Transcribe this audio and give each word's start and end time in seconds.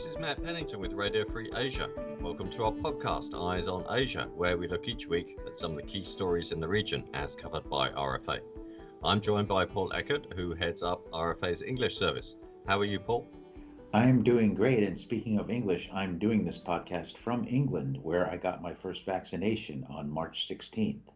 This 0.00 0.12
is 0.14 0.18
Matt 0.18 0.42
Pennington 0.42 0.80
with 0.80 0.94
Radio 0.94 1.26
Free 1.26 1.52
Asia. 1.54 1.90
Welcome 2.22 2.50
to 2.52 2.64
our 2.64 2.72
podcast, 2.72 3.38
Eyes 3.38 3.68
on 3.68 3.84
Asia, 3.90 4.30
where 4.34 4.56
we 4.56 4.66
look 4.66 4.88
each 4.88 5.06
week 5.06 5.38
at 5.46 5.58
some 5.58 5.72
of 5.72 5.76
the 5.76 5.82
key 5.82 6.02
stories 6.02 6.52
in 6.52 6.58
the 6.58 6.66
region 6.66 7.04
as 7.12 7.36
covered 7.36 7.68
by 7.68 7.90
RFA. 7.90 8.40
I'm 9.04 9.20
joined 9.20 9.46
by 9.46 9.66
Paul 9.66 9.92
Eckert, 9.92 10.32
who 10.34 10.54
heads 10.54 10.82
up 10.82 11.06
RFA's 11.10 11.60
English 11.60 11.98
service. 11.98 12.36
How 12.66 12.80
are 12.80 12.86
you, 12.86 12.98
Paul? 12.98 13.28
I'm 13.92 14.22
doing 14.22 14.54
great. 14.54 14.84
And 14.84 14.98
speaking 14.98 15.38
of 15.38 15.50
English, 15.50 15.90
I'm 15.92 16.18
doing 16.18 16.46
this 16.46 16.58
podcast 16.58 17.18
from 17.18 17.46
England, 17.46 17.98
where 18.02 18.26
I 18.26 18.38
got 18.38 18.62
my 18.62 18.72
first 18.72 19.04
vaccination 19.04 19.86
on 19.90 20.08
March 20.08 20.48
16th. 20.48 21.10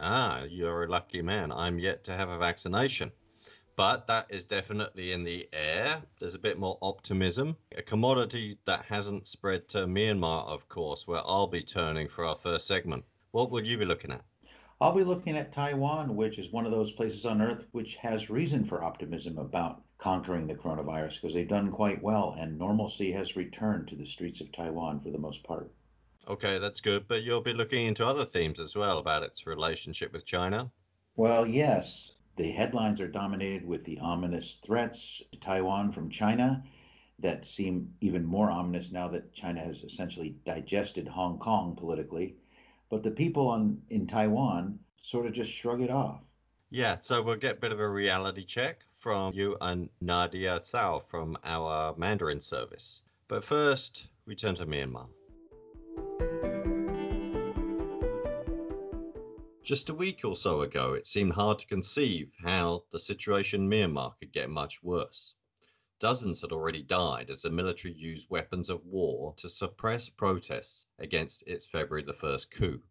Ah, 0.00 0.42
you're 0.42 0.84
a 0.84 0.90
lucky 0.90 1.22
man. 1.22 1.50
I'm 1.50 1.78
yet 1.78 2.04
to 2.04 2.12
have 2.12 2.28
a 2.28 2.36
vaccination. 2.36 3.10
But 3.78 4.08
that 4.08 4.26
is 4.28 4.44
definitely 4.44 5.12
in 5.12 5.22
the 5.22 5.48
air. 5.52 6.02
There's 6.18 6.34
a 6.34 6.38
bit 6.40 6.58
more 6.58 6.78
optimism. 6.82 7.56
A 7.76 7.82
commodity 7.82 8.58
that 8.64 8.84
hasn't 8.84 9.28
spread 9.28 9.68
to 9.68 9.86
Myanmar, 9.86 10.48
of 10.48 10.68
course, 10.68 11.06
where 11.06 11.20
I'll 11.24 11.46
be 11.46 11.62
turning 11.62 12.08
for 12.08 12.24
our 12.24 12.34
first 12.34 12.66
segment. 12.66 13.04
What 13.30 13.52
would 13.52 13.64
you 13.64 13.78
be 13.78 13.84
looking 13.84 14.10
at? 14.10 14.24
I'll 14.80 14.96
be 14.96 15.04
looking 15.04 15.36
at 15.36 15.52
Taiwan, 15.52 16.16
which 16.16 16.40
is 16.40 16.50
one 16.50 16.66
of 16.66 16.72
those 16.72 16.90
places 16.90 17.24
on 17.24 17.40
earth 17.40 17.68
which 17.70 17.94
has 17.94 18.28
reason 18.28 18.64
for 18.64 18.82
optimism 18.82 19.38
about 19.38 19.80
conquering 19.98 20.48
the 20.48 20.56
coronavirus 20.56 21.20
because 21.20 21.34
they've 21.34 21.46
done 21.46 21.70
quite 21.70 22.02
well 22.02 22.34
and 22.36 22.58
normalcy 22.58 23.12
has 23.12 23.36
returned 23.36 23.86
to 23.86 23.94
the 23.94 24.06
streets 24.06 24.40
of 24.40 24.50
Taiwan 24.50 24.98
for 24.98 25.10
the 25.10 25.18
most 25.18 25.44
part. 25.44 25.70
Okay, 26.26 26.58
that's 26.58 26.80
good. 26.80 27.06
But 27.06 27.22
you'll 27.22 27.42
be 27.42 27.52
looking 27.52 27.86
into 27.86 28.04
other 28.04 28.24
themes 28.24 28.58
as 28.58 28.74
well 28.74 28.98
about 28.98 29.22
its 29.22 29.46
relationship 29.46 30.12
with 30.12 30.26
China. 30.26 30.68
Well, 31.14 31.46
yes. 31.46 32.16
The 32.38 32.50
headlines 32.50 33.00
are 33.00 33.08
dominated 33.08 33.66
with 33.66 33.84
the 33.84 33.98
ominous 33.98 34.58
threats 34.64 35.22
to 35.32 35.38
Taiwan 35.40 35.92
from 35.92 36.08
China 36.08 36.64
that 37.18 37.44
seem 37.44 37.92
even 38.00 38.24
more 38.24 38.50
ominous 38.50 38.90
now 38.90 39.08
that 39.08 39.34
China 39.34 39.60
has 39.60 39.84
essentially 39.84 40.36
digested 40.46 41.06
Hong 41.08 41.38
Kong 41.38 41.76
politically 41.76 42.36
but 42.90 43.02
the 43.02 43.10
people 43.10 43.48
on 43.48 43.80
in 43.90 44.06
Taiwan 44.06 44.78
sort 45.02 45.26
of 45.26 45.32
just 45.32 45.50
shrug 45.50 45.80
it 45.80 45.90
off. 45.90 46.20
Yeah, 46.70 46.96
so 47.00 47.22
we'll 47.22 47.36
get 47.36 47.56
a 47.56 47.60
bit 47.60 47.72
of 47.72 47.80
a 47.80 47.88
reality 47.88 48.44
check 48.44 48.84
from 48.98 49.32
you 49.34 49.56
and 49.60 49.88
Nadia 50.00 50.60
Tsao 50.60 51.02
from 51.08 51.36
our 51.44 51.94
Mandarin 51.96 52.40
service. 52.40 53.02
But 53.28 53.44
first, 53.44 54.06
we 54.26 54.34
turn 54.34 54.54
to 54.56 54.66
Myanmar. 54.66 55.06
Just 59.68 59.90
a 59.90 59.94
week 59.94 60.24
or 60.24 60.34
so 60.34 60.62
ago, 60.62 60.94
it 60.94 61.06
seemed 61.06 61.34
hard 61.34 61.58
to 61.58 61.66
conceive 61.66 62.32
how 62.38 62.84
the 62.90 62.98
situation 62.98 63.64
in 63.64 63.68
Myanmar 63.68 64.18
could 64.18 64.32
get 64.32 64.48
much 64.48 64.82
worse. 64.82 65.34
Dozens 66.00 66.40
had 66.40 66.52
already 66.52 66.82
died 66.82 67.28
as 67.28 67.42
the 67.42 67.50
military 67.50 67.92
used 67.92 68.30
weapons 68.30 68.70
of 68.70 68.82
war 68.86 69.34
to 69.36 69.46
suppress 69.46 70.08
protests 70.08 70.86
against 70.98 71.46
its 71.46 71.66
February 71.66 72.02
the 72.02 72.14
1st 72.14 72.50
coup. 72.50 72.82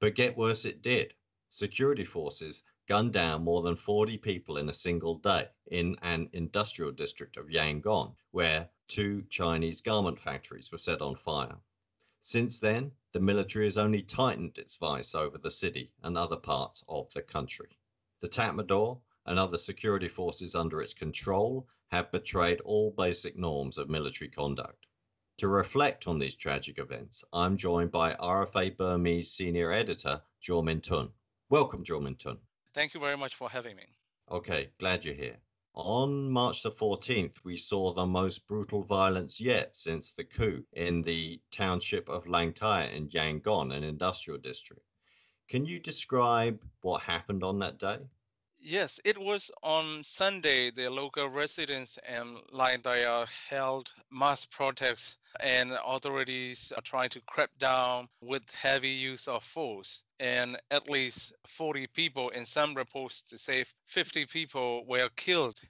But 0.00 0.16
get 0.16 0.36
worse 0.36 0.64
it 0.64 0.82
did. 0.82 1.14
Security 1.48 2.04
forces 2.04 2.64
gunned 2.88 3.12
down 3.12 3.44
more 3.44 3.62
than 3.62 3.76
40 3.76 4.18
people 4.18 4.56
in 4.56 4.68
a 4.68 4.72
single 4.72 5.18
day 5.18 5.48
in 5.70 5.96
an 6.02 6.28
industrial 6.32 6.90
district 6.90 7.36
of 7.36 7.50
Yangon, 7.50 8.16
where 8.32 8.68
two 8.88 9.22
Chinese 9.30 9.80
garment 9.80 10.18
factories 10.18 10.72
were 10.72 10.78
set 10.78 11.02
on 11.02 11.14
fire. 11.14 11.60
Since 12.28 12.58
then, 12.58 12.90
the 13.12 13.20
military 13.20 13.66
has 13.66 13.78
only 13.78 14.02
tightened 14.02 14.58
its 14.58 14.74
vice 14.74 15.14
over 15.14 15.38
the 15.38 15.48
city 15.48 15.92
and 16.02 16.18
other 16.18 16.36
parts 16.36 16.82
of 16.88 17.08
the 17.12 17.22
country. 17.22 17.78
The 18.18 18.26
Tatmadaw 18.26 19.00
and 19.26 19.38
other 19.38 19.56
security 19.56 20.08
forces 20.08 20.56
under 20.56 20.82
its 20.82 20.92
control 20.92 21.68
have 21.92 22.10
betrayed 22.10 22.60
all 22.62 22.90
basic 22.90 23.36
norms 23.36 23.78
of 23.78 23.88
military 23.88 24.28
conduct. 24.28 24.86
To 25.36 25.46
reflect 25.46 26.08
on 26.08 26.18
these 26.18 26.34
tragic 26.34 26.80
events, 26.80 27.22
I'm 27.32 27.56
joined 27.56 27.92
by 27.92 28.14
RFA 28.14 28.76
Burmese 28.76 29.30
senior 29.30 29.70
editor, 29.70 30.20
Jo 30.40 30.62
Min 30.62 30.80
Tun. 30.80 31.12
Welcome, 31.48 31.84
Jo 31.84 32.00
Min 32.00 32.16
Tun. 32.16 32.40
Thank 32.74 32.92
you 32.92 32.98
very 32.98 33.16
much 33.16 33.36
for 33.36 33.50
having 33.50 33.76
me. 33.76 33.86
Okay, 34.32 34.70
glad 34.78 35.04
you're 35.04 35.14
here. 35.14 35.36
On 35.78 36.30
March 36.30 36.62
the 36.62 36.70
14th, 36.70 37.44
we 37.44 37.58
saw 37.58 37.92
the 37.92 38.06
most 38.06 38.46
brutal 38.46 38.82
violence 38.82 39.38
yet 39.38 39.76
since 39.76 40.14
the 40.14 40.24
coup 40.24 40.64
in 40.72 41.02
the 41.02 41.38
township 41.50 42.08
of 42.08 42.24
Hlaing 42.24 42.54
Tharyar 42.56 42.90
in 42.92 43.10
Yangon, 43.10 43.74
an 43.74 43.84
industrial 43.84 44.40
district. 44.40 44.86
Can 45.48 45.66
you 45.66 45.78
describe 45.78 46.64
what 46.80 47.02
happened 47.02 47.44
on 47.44 47.58
that 47.58 47.78
day? 47.78 47.98
Yes, 48.58 48.98
it 49.04 49.16
was 49.16 49.50
on 49.62 50.02
Sunday. 50.02 50.70
The 50.70 50.90
local 50.90 51.28
residents 51.28 51.98
and 52.06 52.38
Hlaing 52.52 52.82
Tharyar 52.82 53.28
held 53.48 53.92
mass 54.10 54.44
protests, 54.44 55.18
and 55.40 55.72
authorities 55.84 56.72
are 56.74 56.82
trying 56.82 57.10
to 57.10 57.20
crack 57.20 57.50
down 57.58 58.08
with 58.20 58.42
heavy 58.54 58.90
use 58.90 59.28
of 59.28 59.44
force. 59.44 60.02
And 60.18 60.58
at 60.70 60.90
least 60.90 61.32
40 61.46 61.86
people, 61.88 62.30
in 62.30 62.46
some 62.46 62.74
reports, 62.74 63.22
to 63.24 63.38
say 63.38 63.64
50 63.86 64.26
people 64.26 64.84
were 64.86 65.10
killed. 65.16 65.60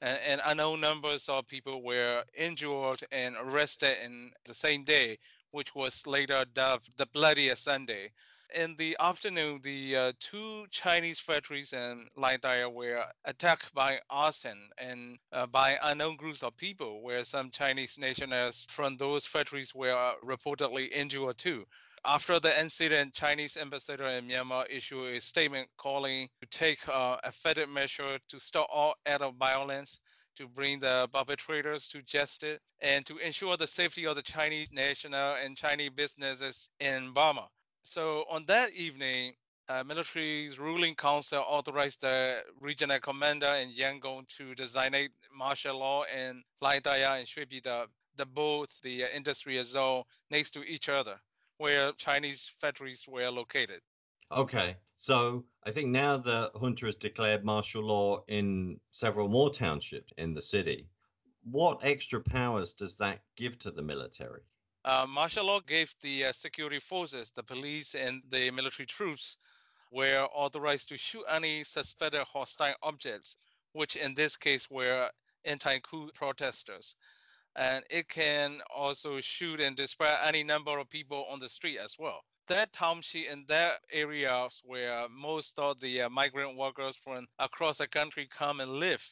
And, 0.00 0.20
and 0.20 0.40
unknown 0.44 0.80
numbers 0.80 1.28
of 1.28 1.48
people 1.48 1.82
were 1.82 2.22
injured 2.34 3.00
and 3.10 3.34
arrested 3.36 3.96
in 4.04 4.32
the 4.44 4.54
same 4.54 4.84
day, 4.84 5.18
which 5.50 5.74
was 5.74 6.06
later 6.06 6.44
dubbed 6.54 6.90
the 6.96 7.06
Bloodiest 7.06 7.64
Sunday 7.64 8.12
in 8.54 8.76
the 8.76 8.96
afternoon, 9.00 9.60
the 9.62 9.96
uh, 9.96 10.12
two 10.20 10.66
Chinese 10.70 11.18
factories 11.18 11.72
in 11.72 12.08
Hlaing 12.16 12.40
Tharyar 12.40 12.72
were 12.72 13.04
attacked 13.24 13.74
by 13.74 14.00
arson 14.08 14.70
and 14.78 15.18
uh, 15.32 15.46
by 15.46 15.78
unknown 15.82 16.16
groups 16.16 16.42
of 16.42 16.56
people, 16.56 17.02
where 17.02 17.24
some 17.24 17.50
Chinese 17.50 17.98
nationals 17.98 18.66
from 18.70 18.96
those 18.96 19.26
factories 19.26 19.74
were 19.74 20.12
reportedly 20.24 20.90
injured 20.92 21.38
too. 21.38 21.66
After 22.04 22.38
the 22.38 22.58
incident, 22.60 23.14
Chinese 23.14 23.56
ambassador 23.56 24.06
in 24.06 24.28
Myanmar 24.28 24.66
issued 24.70 25.16
a 25.16 25.20
statement 25.20 25.68
calling 25.76 26.28
to 26.40 26.46
take 26.46 26.86
uh, 26.88 27.16
effective 27.24 27.68
measure 27.68 28.18
to 28.28 28.40
stop 28.40 28.68
all 28.72 28.94
act 29.06 29.22
of 29.22 29.34
violence 29.34 29.98
to 30.36 30.46
bring 30.46 30.78
the 30.78 31.08
perpetrators 31.12 31.88
to 31.88 32.02
justice 32.02 32.58
and 32.80 33.04
to 33.06 33.16
ensure 33.18 33.56
the 33.56 33.66
safety 33.66 34.06
of 34.06 34.14
the 34.14 34.22
Chinese 34.22 34.70
national 34.70 35.34
and 35.42 35.56
Chinese 35.56 35.90
businesses 35.90 36.68
in 36.78 37.12
Burma. 37.12 37.48
So 37.86 38.24
on 38.28 38.44
that 38.46 38.72
evening, 38.72 39.34
uh, 39.68 39.84
military's 39.84 40.58
ruling 40.58 40.96
council 40.96 41.44
authorized 41.46 42.00
the 42.00 42.42
regional 42.60 42.98
commander 42.98 43.46
in 43.46 43.68
Yangon 43.68 44.26
to 44.36 44.56
designate 44.56 45.12
martial 45.32 45.78
law 45.78 46.02
in 46.04 46.42
Hlaing 46.60 46.82
Tharyar 46.82 47.18
and 47.18 47.28
Shwe 47.28 47.46
Pyi 47.46 47.62
Thar 47.62 47.86
both 48.34 48.80
the 48.82 49.04
industrial 49.14 49.64
zone 49.64 50.02
next 50.30 50.50
to 50.52 50.64
each 50.64 50.88
other, 50.88 51.20
where 51.58 51.92
Chinese 51.92 52.52
factories 52.60 53.06
were 53.06 53.30
located. 53.30 53.80
Okay, 54.32 54.76
so 54.96 55.44
I 55.64 55.70
think 55.70 55.88
now 55.88 56.16
the 56.16 56.50
junta 56.60 56.86
has 56.86 56.96
declared 56.96 57.44
martial 57.44 57.84
law 57.84 58.24
in 58.26 58.80
several 58.90 59.28
more 59.28 59.50
townships 59.50 60.12
in 60.18 60.34
the 60.34 60.42
city. 60.42 60.88
What 61.44 61.84
extra 61.84 62.20
powers 62.20 62.72
does 62.72 62.96
that 62.96 63.20
give 63.36 63.60
to 63.60 63.70
the 63.70 63.82
military? 63.82 64.42
Uh, 64.86 65.04
martial 65.08 65.46
law 65.46 65.58
gave 65.58 65.92
the 66.00 66.26
uh, 66.26 66.32
security 66.32 66.78
forces, 66.78 67.32
the 67.34 67.42
police, 67.42 67.96
and 67.96 68.22
the 68.30 68.52
military 68.52 68.86
troops 68.86 69.36
were 69.90 70.28
authorized 70.32 70.88
to 70.88 70.96
shoot 70.96 71.24
any 71.28 71.64
suspected 71.64 72.22
hostile 72.22 72.74
objects, 72.84 73.36
which 73.72 73.96
in 73.96 74.14
this 74.14 74.36
case 74.36 74.70
were 74.70 75.10
anti-coup 75.44 76.08
protesters. 76.14 76.94
And 77.56 77.84
it 77.90 78.08
can 78.08 78.60
also 78.72 79.20
shoot 79.20 79.60
and 79.60 79.76
dispatch 79.76 80.20
any 80.22 80.44
number 80.44 80.78
of 80.78 80.88
people 80.88 81.26
on 81.32 81.40
the 81.40 81.48
street 81.48 81.78
as 81.78 81.96
well. 81.98 82.20
That 82.46 82.72
township 82.72 83.26
and 83.28 83.44
that 83.48 83.80
areas 83.90 84.62
where 84.64 85.08
most 85.08 85.58
of 85.58 85.80
the 85.80 86.02
uh, 86.02 86.10
migrant 86.10 86.56
workers 86.56 86.96
from 86.96 87.26
across 87.40 87.78
the 87.78 87.88
country 87.88 88.28
come 88.30 88.60
and 88.60 88.70
live 88.74 89.02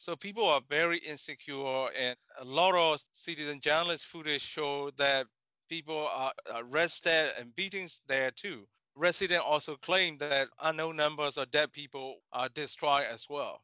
so 0.00 0.16
people 0.16 0.48
are 0.48 0.62
very 0.70 0.96
insecure, 0.96 1.88
and 1.90 2.16
a 2.38 2.44
lot 2.44 2.74
of 2.74 3.04
citizen 3.12 3.60
journalist 3.60 4.06
footage 4.06 4.40
show 4.40 4.90
that 4.96 5.26
people 5.68 6.08
are 6.10 6.32
arrested 6.54 7.32
and 7.38 7.54
beatings 7.54 8.00
there 8.08 8.30
too. 8.30 8.66
Residents 8.96 9.44
also 9.46 9.76
claim 9.76 10.16
that 10.16 10.48
unknown 10.62 10.96
numbers 10.96 11.36
of 11.36 11.50
dead 11.50 11.70
people 11.72 12.16
are 12.32 12.48
destroyed 12.48 13.04
as 13.12 13.26
well. 13.28 13.60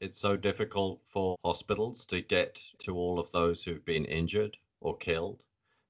It's 0.00 0.20
so 0.20 0.36
difficult 0.36 1.00
for 1.08 1.36
hospitals 1.44 2.06
to 2.06 2.20
get 2.20 2.62
to 2.84 2.94
all 2.94 3.18
of 3.18 3.32
those 3.32 3.64
who've 3.64 3.84
been 3.84 4.04
injured 4.04 4.56
or 4.80 4.96
killed. 4.96 5.42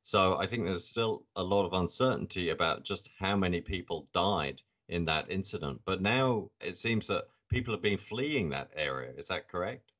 So 0.04 0.38
I 0.38 0.46
think 0.46 0.64
there's 0.64 0.86
still 0.86 1.24
a 1.36 1.42
lot 1.42 1.66
of 1.66 1.74
uncertainty 1.74 2.48
about 2.48 2.82
just 2.82 3.10
how 3.18 3.36
many 3.36 3.60
people 3.60 4.08
died 4.14 4.62
in 4.88 5.04
that 5.04 5.30
incident. 5.30 5.82
But 5.84 6.00
now 6.00 6.48
it 6.62 6.78
seems 6.78 7.08
that 7.08 7.26
people 7.52 7.74
have 7.74 7.82
been 7.82 7.98
fleeing 7.98 8.48
that 8.48 8.70
area. 8.74 9.12
Is 9.16 9.26
that 9.28 9.46
correct? 9.46 9.92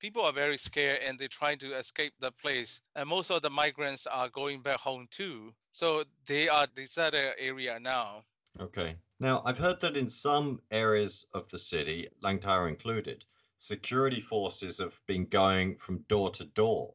People 0.00 0.22
are 0.22 0.32
very 0.32 0.58
scared 0.58 0.98
and 1.06 1.18
they're 1.18 1.28
trying 1.28 1.58
to 1.58 1.78
escape 1.78 2.12
the 2.20 2.32
place. 2.32 2.80
And 2.96 3.08
most 3.08 3.30
of 3.30 3.42
the 3.42 3.50
migrants 3.50 4.06
are 4.06 4.28
going 4.28 4.62
back 4.62 4.80
home 4.80 5.06
too. 5.10 5.54
So 5.70 6.04
they 6.26 6.48
are 6.48 6.66
deserted 6.74 7.34
area 7.38 7.78
now. 7.80 8.24
Okay. 8.60 8.96
Now, 9.20 9.42
I've 9.44 9.58
heard 9.58 9.80
that 9.80 9.96
in 9.96 10.08
some 10.08 10.60
areas 10.70 11.26
of 11.34 11.48
the 11.48 11.58
city, 11.58 12.08
Hlaing 12.22 12.40
Tharyar 12.40 12.68
included, 12.68 13.24
security 13.58 14.20
forces 14.20 14.78
have 14.78 14.98
been 15.06 15.26
going 15.26 15.76
from 15.76 16.04
door 16.08 16.30
to 16.30 16.44
door. 16.44 16.94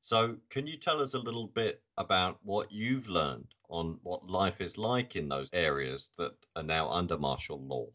So, 0.00 0.36
can 0.50 0.66
you 0.66 0.76
tell 0.76 1.00
us 1.00 1.14
a 1.14 1.18
little 1.18 1.46
bit 1.46 1.82
about 1.96 2.38
what 2.42 2.72
you've 2.72 3.08
learned 3.08 3.54
on 3.68 3.98
what 4.02 4.28
life 4.28 4.60
is 4.60 4.76
like 4.76 5.16
in 5.16 5.28
those 5.28 5.48
areas 5.52 6.10
that 6.18 6.32
are 6.56 6.62
now 6.62 6.90
under 6.90 7.16
martial 7.16 7.60
law? 7.62 7.86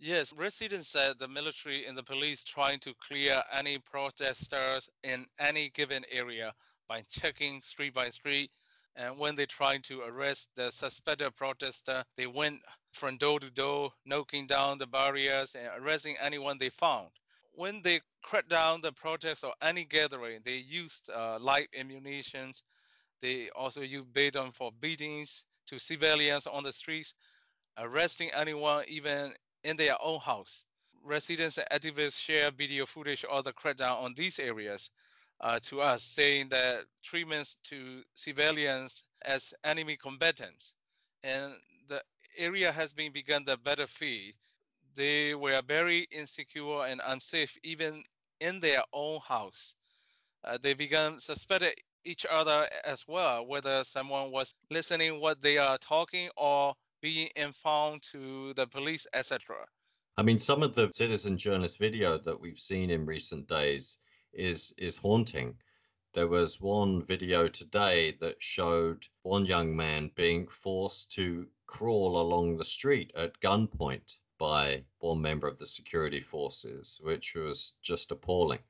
Yes, 0.00 0.32
residents 0.34 0.88
said 0.88 1.18
the 1.18 1.28
military 1.28 1.86
and 1.86 1.98
the 1.98 2.04
police 2.04 2.44
trying 2.44 2.78
to 2.80 2.94
clear 2.94 3.42
any 3.52 3.78
protesters 3.78 4.88
in 5.02 5.26
any 5.40 5.70
given 5.70 6.04
area 6.10 6.54
by 6.88 7.02
checking 7.10 7.62
street 7.62 7.94
by 7.94 8.10
street. 8.10 8.50
And 8.96 9.18
when 9.18 9.36
they 9.36 9.46
tried 9.46 9.84
to 9.84 10.02
arrest 10.02 10.50
the 10.56 10.70
suspected 10.70 11.34
protester, 11.36 12.04
they 12.16 12.26
went 12.26 12.60
from 12.92 13.18
door 13.18 13.40
to 13.40 13.50
door, 13.50 13.92
knocking 14.04 14.46
down 14.46 14.78
the 14.78 14.86
barriers 14.86 15.56
and 15.56 15.68
arresting 15.82 16.16
anyone 16.20 16.58
they 16.58 16.70
found. 16.70 17.08
When 17.52 17.82
they 17.82 18.00
cracked 18.22 18.50
down 18.50 18.80
the 18.82 18.92
protests 18.92 19.44
or 19.44 19.54
any 19.62 19.84
gathering, 19.84 20.42
they 20.44 20.58
used 20.58 21.10
uh, 21.10 21.38
light 21.40 21.68
ammunitions. 21.76 22.62
They 23.22 23.50
also 23.50 23.82
used 23.82 24.12
baton 24.12 24.52
for 24.52 24.72
beatings 24.80 25.44
to 25.68 25.78
civilians 25.80 26.46
on 26.46 26.62
the 26.64 26.72
streets, 26.72 27.14
arresting 27.78 28.30
anyone 28.34 28.84
even 28.88 29.32
in 29.68 29.76
their 29.76 29.96
own 30.02 30.18
house. 30.18 30.64
Residents 31.04 31.58
and 31.58 31.66
activists 31.70 32.18
share 32.18 32.50
video 32.50 32.86
footage 32.86 33.24
of 33.24 33.44
the 33.44 33.52
crackdown 33.52 34.02
on 34.02 34.14
these 34.14 34.38
areas 34.38 34.90
uh, 35.42 35.58
to 35.62 35.82
us, 35.82 36.02
saying 36.02 36.48
that 36.48 36.78
treatments 37.02 37.58
to 37.64 38.02
civilians 38.14 39.02
as 39.26 39.52
enemy 39.64 39.96
combatants. 39.96 40.72
And 41.22 41.52
the 41.86 42.02
area 42.38 42.72
has 42.72 42.94
been 42.94 43.12
begun 43.12 43.44
the 43.44 43.58
battlefield. 43.58 44.32
They 44.96 45.34
were 45.34 45.60
very 45.66 46.08
insecure 46.10 46.86
and 46.86 47.02
unsafe 47.06 47.54
even 47.62 48.02
in 48.40 48.60
their 48.60 48.82
own 48.94 49.20
house. 49.20 49.74
Uh, 50.44 50.56
they 50.62 50.72
began 50.72 51.20
suspecting 51.20 51.72
each 52.04 52.24
other 52.30 52.66
as 52.84 53.06
well, 53.06 53.46
whether 53.46 53.84
someone 53.84 54.30
was 54.30 54.54
listening 54.70 55.20
what 55.20 55.42
they 55.42 55.58
are 55.58 55.76
talking 55.76 56.30
or 56.36 56.74
being 57.00 57.28
informed 57.36 58.02
to 58.12 58.54
the 58.54 58.66
police, 58.66 59.06
etc. 59.12 59.56
I 60.16 60.22
mean, 60.22 60.38
some 60.38 60.62
of 60.62 60.74
the 60.74 60.90
citizen 60.92 61.38
journalist 61.38 61.78
video 61.78 62.18
that 62.18 62.40
we've 62.40 62.58
seen 62.58 62.90
in 62.90 63.06
recent 63.06 63.46
days 63.48 63.98
is 64.32 64.72
is 64.76 64.96
haunting. 64.96 65.56
There 66.14 66.28
was 66.28 66.60
one 66.60 67.04
video 67.04 67.48
today 67.48 68.16
that 68.20 68.42
showed 68.42 69.06
one 69.22 69.46
young 69.46 69.76
man 69.76 70.10
being 70.16 70.48
forced 70.48 71.12
to 71.12 71.46
crawl 71.66 72.20
along 72.20 72.56
the 72.56 72.64
street 72.64 73.12
at 73.14 73.38
gunpoint 73.40 74.16
by 74.38 74.84
one 74.98 75.20
member 75.20 75.46
of 75.46 75.58
the 75.58 75.66
security 75.66 76.20
forces, 76.20 77.00
which 77.02 77.34
was 77.34 77.74
just 77.82 78.10
appalling. 78.10 78.60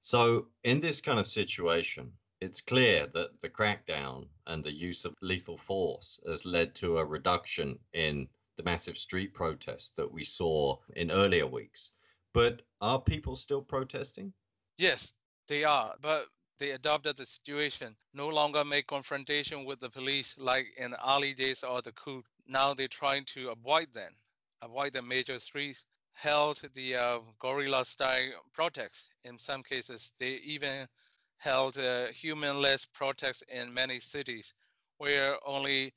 So, 0.00 0.48
in 0.64 0.80
this 0.80 1.00
kind 1.00 1.18
of 1.18 1.26
situation, 1.26 2.12
it's 2.44 2.60
clear 2.60 3.06
that 3.14 3.40
the 3.40 3.48
crackdown 3.48 4.26
and 4.46 4.62
the 4.62 4.70
use 4.70 5.06
of 5.06 5.14
lethal 5.22 5.56
force 5.56 6.20
has 6.28 6.44
led 6.44 6.74
to 6.74 6.98
a 6.98 7.04
reduction 7.04 7.78
in 7.94 8.28
the 8.58 8.62
massive 8.62 8.98
street 8.98 9.32
protests 9.32 9.92
that 9.96 10.12
we 10.12 10.22
saw 10.22 10.76
in 10.94 11.10
earlier 11.10 11.46
weeks. 11.46 11.92
But 12.34 12.60
are 12.82 13.00
people 13.00 13.34
still 13.34 13.62
protesting? 13.62 14.34
Yes, 14.76 15.14
they 15.48 15.64
are. 15.64 15.94
But 16.02 16.26
they 16.58 16.72
adopted 16.72 17.16
the 17.16 17.24
situation, 17.24 17.96
no 18.12 18.28
longer 18.28 18.62
make 18.62 18.88
confrontation 18.88 19.64
with 19.64 19.80
the 19.80 19.88
police 19.88 20.36
like 20.36 20.66
in 20.76 20.90
the 20.90 21.10
early 21.10 21.32
days 21.32 21.62
of 21.62 21.84
the 21.84 21.92
coup. 21.92 22.22
Now 22.46 22.74
they're 22.74 22.88
trying 22.88 23.24
to 23.36 23.50
avoid 23.50 23.88
them, 23.94 24.12
avoid 24.60 24.92
the 24.92 25.02
major 25.02 25.38
streets, 25.38 25.82
held 26.12 26.60
the 26.74 26.94
uh, 26.94 27.18
guerrilla 27.40 27.86
style 27.86 28.32
protests. 28.52 29.08
In 29.24 29.38
some 29.38 29.62
cases, 29.62 30.12
they 30.18 30.34
even 30.44 30.86
held 31.38 31.78
uh, 31.78 32.06
humanless 32.06 32.86
protests 32.86 33.42
in 33.48 33.72
many 33.72 34.00
cities 34.00 34.54
where 34.98 35.36
only 35.46 35.92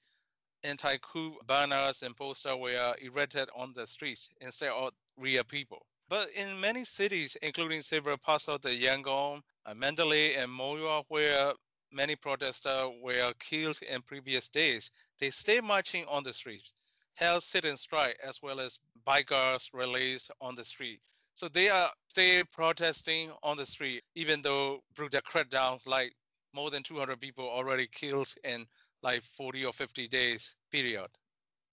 anti-coup 0.63 1.36
banners 1.48 2.04
and 2.04 2.16
posters 2.16 2.56
were 2.60 2.95
erected 3.01 3.50
on 3.56 3.74
the 3.74 3.86
streets 3.86 4.30
instead 4.42 4.69
of 4.69 4.92
real 5.18 5.44
people. 5.44 5.86
But 6.10 6.30
in 6.31 6.60
many 6.60 6.86
cities, 6.86 7.38
including 7.42 7.81
several 7.81 8.18
parts 8.18 8.48
of 8.48 8.62
the 8.62 8.69
Yangon, 8.69 9.42
uh, 9.66 9.74
Mandalay, 9.74 10.36
and 10.36 10.50
Monywa, 10.51 11.04
where 11.10 11.54
many 11.92 12.16
protesters 12.16 12.92
were 13.01 13.33
killed 13.40 13.80
in 13.81 14.01
previous 14.01 14.48
days, 14.48 14.90
they 15.19 15.30
stay 15.30 15.60
marching 15.60 16.06
on 16.06 16.24
the 16.24 16.33
streets, 16.33 16.74
held 17.16 17.44
sit 17.44 17.66
and 17.66 17.78
strike, 17.78 18.18
as 18.25 18.42
well 18.42 18.60
as 18.60 18.80
bikers 19.06 19.69
rallies 19.74 20.30
on 20.40 20.56
the 20.56 20.63
street. 20.63 21.01
So 21.38 21.48
they 21.48 21.69
are 21.69 21.92
still 22.07 22.44
protesting 22.51 23.31
on 23.44 23.57
the 23.57 23.66
street, 23.68 24.04
even 24.16 24.42
though 24.42 24.80
brutal 24.95 25.22
crackdown, 25.22 25.80
like 25.86 26.16
more 26.51 26.72
than 26.72 26.81
200 26.81 27.22
people 27.22 27.48
already 27.48 27.86
killed 27.86 28.34
in 28.44 28.66
like 29.04 29.24
40 29.24 29.63
or 29.63 29.72
50 29.72 30.07
days 30.07 30.56
period. 30.72 31.10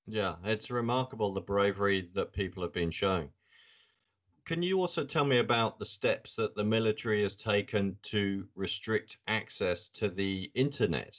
Yeah, 0.06 0.36
it's 0.44 0.70
remarkable 0.70 1.32
the 1.32 1.40
bravery 1.40 2.10
that 2.12 2.34
people 2.34 2.62
have 2.62 2.74
been 2.74 2.90
showing. 2.90 3.30
Can 4.44 4.62
you 4.62 4.80
also 4.80 5.02
tell 5.02 5.24
me 5.24 5.38
about 5.38 5.78
the 5.78 5.86
steps 5.86 6.36
that 6.36 6.54
the 6.54 6.62
military 6.62 7.22
has 7.22 7.34
taken 7.34 7.96
to 8.02 8.46
restrict 8.54 9.16
access 9.28 9.88
to 9.88 10.10
the 10.10 10.50
internet? 10.54 11.16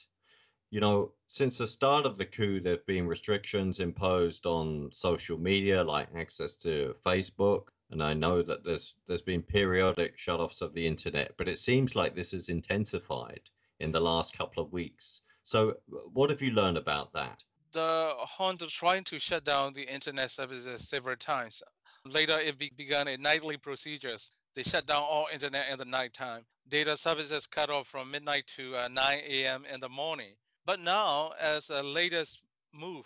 You 0.69 0.81
know, 0.81 1.13
since 1.25 1.57
the 1.57 1.65
start 1.65 2.05
of 2.05 2.19
the 2.19 2.27
coup, 2.27 2.59
there 2.59 2.75
have 2.75 2.85
been 2.85 3.07
restrictions 3.07 3.79
imposed 3.79 4.45
on 4.45 4.91
social 4.91 5.39
media, 5.39 5.83
like 5.83 6.09
access 6.13 6.55
to 6.57 6.95
Facebook, 7.03 7.69
and 7.91 8.01
I 8.01 8.13
know 8.13 8.41
that 8.41 8.63
there's 8.63 8.95
there's 9.07 9.21
been 9.21 9.41
periodic 9.41 10.17
shutoffs 10.17 10.61
of 10.61 10.73
the 10.73 10.85
internet, 10.85 11.33
but 11.37 11.47
it 11.47 11.59
seems 11.59 11.95
like 11.95 12.15
this 12.15 12.31
has 12.31 12.49
intensified 12.49 13.41
in 13.79 13.91
the 13.91 13.99
last 13.99 14.35
couple 14.37 14.63
of 14.63 14.71
weeks. 14.71 15.21
So, 15.43 15.77
what 16.13 16.29
have 16.29 16.41
you 16.41 16.51
learned 16.51 16.77
about 16.77 17.13
that? 17.13 17.43
The 17.71 18.15
junta 18.37 18.67
trying 18.67 19.03
to 19.05 19.19
shut 19.19 19.43
down 19.43 19.73
the 19.73 19.83
internet 19.83 20.31
services 20.31 20.87
several 20.87 21.15
times. 21.17 21.61
Later, 22.05 22.37
it 22.37 22.57
be- 22.57 22.71
began 22.75 23.07
a 23.07 23.17
nightly 23.17 23.57
procedures. 23.57 24.31
They 24.55 24.63
shut 24.63 24.85
down 24.85 25.03
all 25.03 25.27
internet 25.31 25.69
in 25.69 25.77
the 25.77 25.85
nighttime. 25.85 26.45
Data 26.67 26.95
services 26.95 27.45
cut 27.45 27.69
off 27.69 27.87
from 27.87 28.09
midnight 28.09 28.47
to 28.55 28.75
uh, 28.75 28.87
9 28.87 29.19
a.m. 29.27 29.65
in 29.65 29.79
the 29.79 29.89
morning. 29.89 30.35
But 30.65 30.79
now, 30.79 31.33
as 31.39 31.69
a 31.69 31.83
latest 31.83 32.41
move, 32.73 33.05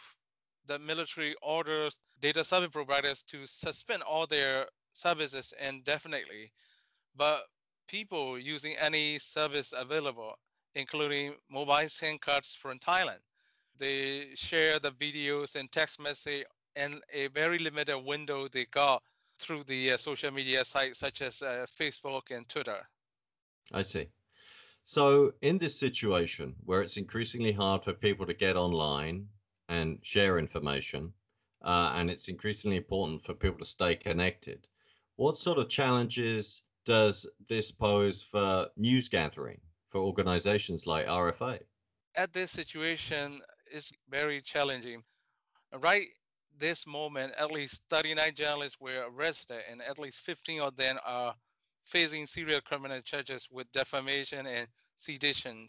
the 0.69 0.79
military 0.79 1.35
orders 1.41 1.97
data 2.21 2.43
service 2.43 2.69
providers 2.71 3.23
to 3.23 3.45
suspend 3.47 4.03
all 4.03 4.27
their 4.27 4.67
services 4.93 5.51
indefinitely. 5.67 6.51
But 7.15 7.41
people 7.87 8.37
using 8.37 8.75
any 8.77 9.17
service 9.17 9.73
available, 9.75 10.37
including 10.75 11.33
mobile 11.49 11.89
SIM 11.89 12.19
cards 12.19 12.53
from 12.53 12.77
Thailand, 12.77 13.23
they 13.79 14.27
share 14.35 14.77
the 14.79 14.91
videos 14.91 15.55
and 15.55 15.71
text 15.71 15.99
message 15.99 16.45
in 16.75 17.01
a 17.11 17.27
very 17.29 17.57
limited 17.57 17.97
window 17.97 18.47
they 18.47 18.65
got 18.65 19.01
through 19.39 19.63
the 19.63 19.91
uh, 19.91 19.97
social 19.97 20.31
media 20.31 20.63
sites 20.63 20.99
such 20.99 21.21
as 21.21 21.41
uh, 21.41 21.65
Facebook 21.79 22.29
and 22.29 22.47
Twitter. 22.47 22.85
I 23.71 23.81
see. 23.81 24.07
So, 24.83 25.33
in 25.41 25.57
this 25.57 25.79
situation 25.79 26.55
where 26.65 26.81
it's 26.81 26.97
increasingly 26.97 27.53
hard 27.53 27.83
for 27.83 27.93
people 27.93 28.25
to 28.25 28.33
get 28.33 28.55
online 28.55 29.27
and 29.69 29.99
share 30.01 30.39
information, 30.39 31.13
uh, 31.61 31.93
and 31.95 32.09
it's 32.09 32.27
increasingly 32.27 32.77
important 32.77 33.23
for 33.23 33.33
people 33.33 33.59
to 33.59 33.65
stay 33.65 33.95
connected. 33.95 34.67
What 35.15 35.37
sort 35.37 35.57
of 35.57 35.69
challenges 35.69 36.61
does 36.85 37.27
this 37.47 37.71
pose 37.71 38.21
for 38.21 38.67
news 38.75 39.07
gathering 39.07 39.61
for 39.89 40.01
organizations 40.01 40.85
like 40.85 41.07
RFA? 41.07 41.59
At 42.15 42.33
this 42.33 42.51
situation, 42.51 43.39
it's 43.71 43.91
very 44.09 44.41
challenging. 44.41 45.03
Right 45.79 46.07
this 46.59 46.85
moment, 46.85 47.33
at 47.37 47.51
least 47.51 47.81
39 47.89 48.33
journalists 48.35 48.79
were 48.79 49.05
arrested, 49.09 49.61
and 49.69 49.81
at 49.81 49.97
least 49.97 50.19
15 50.21 50.61
of 50.61 50.75
them 50.75 50.97
are 51.05 51.33
facing 51.85 52.27
serious 52.27 52.61
criminal 52.65 53.01
charges 53.01 53.47
with 53.51 53.71
defamation 53.71 54.45
and 54.45 54.67
sedition. 54.97 55.67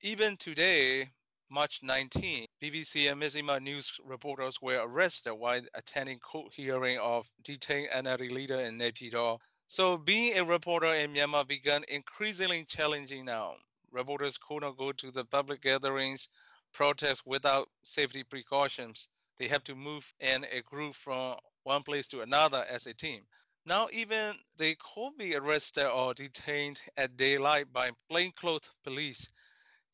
Even 0.00 0.36
today, 0.36 1.10
March 1.50 1.82
19, 1.82 2.46
BBC 2.62 3.12
and 3.12 3.20
Mizzima 3.20 3.60
news 3.60 4.00
reporters 4.02 4.62
were 4.62 4.80
arrested 4.82 5.34
while 5.34 5.60
attending 5.74 6.18
court 6.18 6.52
hearing 6.54 6.98
of 6.98 7.30
detained 7.42 7.90
NLD 7.90 8.30
leader 8.30 8.60
in 8.60 8.78
Naypyidaw. 8.78 9.38
So 9.66 9.98
being 9.98 10.38
a 10.38 10.44
reporter 10.44 10.94
in 10.94 11.12
Myanmar 11.12 11.46
began 11.46 11.84
increasingly 11.88 12.64
challenging 12.64 13.26
now. 13.26 13.56
Reporters 13.92 14.38
could 14.38 14.62
not 14.62 14.78
go 14.78 14.92
to 14.92 15.10
the 15.10 15.24
public 15.26 15.60
gatherings, 15.60 16.28
protests 16.72 17.26
without 17.26 17.68
safety 17.82 18.24
precautions. 18.24 19.08
They 19.38 19.48
have 19.48 19.64
to 19.64 19.74
move 19.74 20.12
in 20.20 20.44
a 20.44 20.62
group 20.62 20.94
from 20.94 21.36
one 21.64 21.82
place 21.82 22.08
to 22.08 22.22
another 22.22 22.64
as 22.64 22.86
a 22.86 22.94
team. 22.94 23.26
Now, 23.66 23.88
even 23.92 24.38
they 24.56 24.76
could 24.76 25.16
be 25.18 25.36
arrested 25.36 25.88
or 25.88 26.14
detained 26.14 26.80
at 26.96 27.16
daylight 27.16 27.72
by 27.72 27.92
plainclothes 28.08 28.70
police 28.82 29.28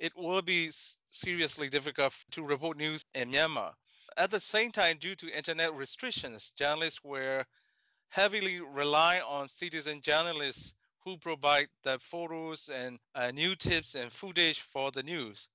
it 0.00 0.16
will 0.16 0.42
be 0.42 0.70
seriously 1.10 1.68
difficult 1.68 2.14
to 2.30 2.42
report 2.42 2.78
news 2.78 3.04
in 3.14 3.30
Myanmar. 3.30 3.72
At 4.16 4.30
the 4.30 4.40
same 4.40 4.72
time, 4.72 4.96
due 4.98 5.14
to 5.16 5.36
internet 5.36 5.74
restrictions, 5.74 6.52
journalists 6.56 7.04
were 7.04 7.44
heavily 8.08 8.60
relying 8.60 9.22
on 9.22 9.48
citizen 9.48 10.00
journalists 10.00 10.74
who 11.04 11.16
provide 11.18 11.68
the 11.84 11.98
photos 11.98 12.68
and 12.68 12.98
uh, 13.14 13.30
new 13.30 13.54
tips 13.54 13.94
and 13.94 14.10
footage 14.10 14.60
for 14.60 14.90
the 14.90 15.02
news. 15.02 15.48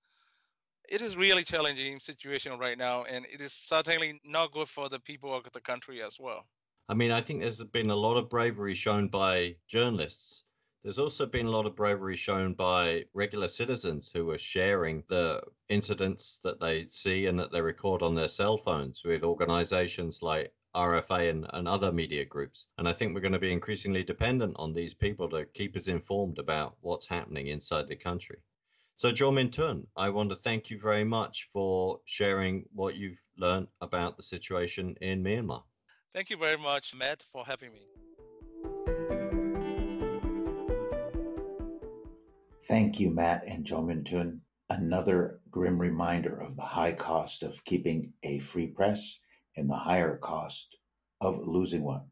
It 0.88 1.02
is 1.02 1.18
really 1.18 1.44
challenging 1.44 2.00
situation 2.00 2.58
right 2.60 2.78
now, 2.78 3.04
and 3.04 3.26
it 3.26 3.42
is 3.42 3.52
certainly 3.52 4.22
not 4.24 4.52
good 4.52 4.70
for 4.70 4.88
the 4.90 5.00
people 5.00 5.36
of 5.36 5.44
the 5.52 5.62
country 5.62 6.02
as 6.02 6.20
well. 6.20 6.46
I 6.88 6.94
mean, 6.94 7.12
I 7.12 7.22
think 7.22 7.42
there's 7.42 7.64
been 7.64 7.90
a 7.90 7.96
lot 7.96 8.16
of 8.16 8.30
bravery 8.30 8.76
shown 8.76 9.08
by 9.08 9.56
journalists. 9.68 10.45
There's 10.86 11.00
also 11.00 11.26
been 11.26 11.48
a 11.48 11.50
lot 11.50 11.66
of 11.66 11.76
bravery 11.76 12.16
shown 12.16 12.54
by 12.54 13.06
regular 13.16 13.48
citizens 13.48 14.12
who 14.12 14.30
are 14.30 14.38
sharing 14.38 15.04
the 15.08 15.42
incidents 15.68 16.40
that 16.44 16.60
they 16.60 16.86
see 16.90 17.26
and 17.26 17.40
that 17.40 17.52
they 17.52 17.60
record 17.60 18.04
on 18.04 18.14
their 18.14 18.28
cell 18.28 18.56
phones 18.56 19.04
with 19.04 19.24
organizations 19.24 20.22
like 20.22 20.54
RFA 20.76 21.32
and, 21.32 21.48
and 21.54 21.68
other 21.68 21.92
media 21.92 22.24
groups. 22.24 22.68
And 22.78 22.88
I 22.88 22.94
think 22.94 23.16
we're 23.16 23.22
going 23.22 23.32
to 23.32 23.40
be 23.40 23.52
increasingly 23.52 24.04
dependent 24.04 24.58
on 24.58 24.74
these 24.74 24.94
people 24.94 25.28
to 25.30 25.48
keep 25.56 25.76
us 25.76 25.88
informed 25.88 26.38
about 26.38 26.76
what's 26.82 27.08
happening 27.08 27.48
inside 27.48 27.88
the 27.88 27.96
country. 27.96 28.38
So, 28.96 29.12
Jo 29.12 29.32
Min 29.32 29.50
Tun, 29.50 29.88
I 29.98 30.12
want 30.12 30.30
to 30.30 30.36
thank 30.36 30.70
you 30.70 30.80
very 30.80 31.04
much 31.04 31.50
for 31.52 32.00
sharing 32.06 32.64
what 32.76 32.96
you've 32.96 33.18
learned 33.40 33.70
about 33.82 34.18
the 34.18 34.24
situation 34.24 34.96
in 35.02 35.24
Myanmar. 35.24 35.64
Thank 36.14 36.30
you 36.30 36.38
very 36.38 36.60
much, 36.60 36.94
Matt, 36.94 37.26
for 37.32 37.44
having 37.44 37.74
me. 37.74 38.05
Thank 42.68 43.00
you, 43.00 43.12
Matt 43.12 43.44
and 43.46 43.64
Jo 43.64 43.84
Min 43.84 44.42
Another 44.72 45.40
grim 45.52 45.80
reminder 45.80 46.42
of 46.42 46.56
the 46.56 46.64
high 46.64 46.94
cost 46.94 47.44
of 47.44 47.64
keeping 47.64 48.14
a 48.24 48.40
free 48.40 48.66
press 48.66 49.20
and 49.56 49.70
the 49.70 49.76
higher 49.76 50.18
cost 50.18 50.76
of 51.22 51.48
losing 51.48 51.84
one. 51.84 52.10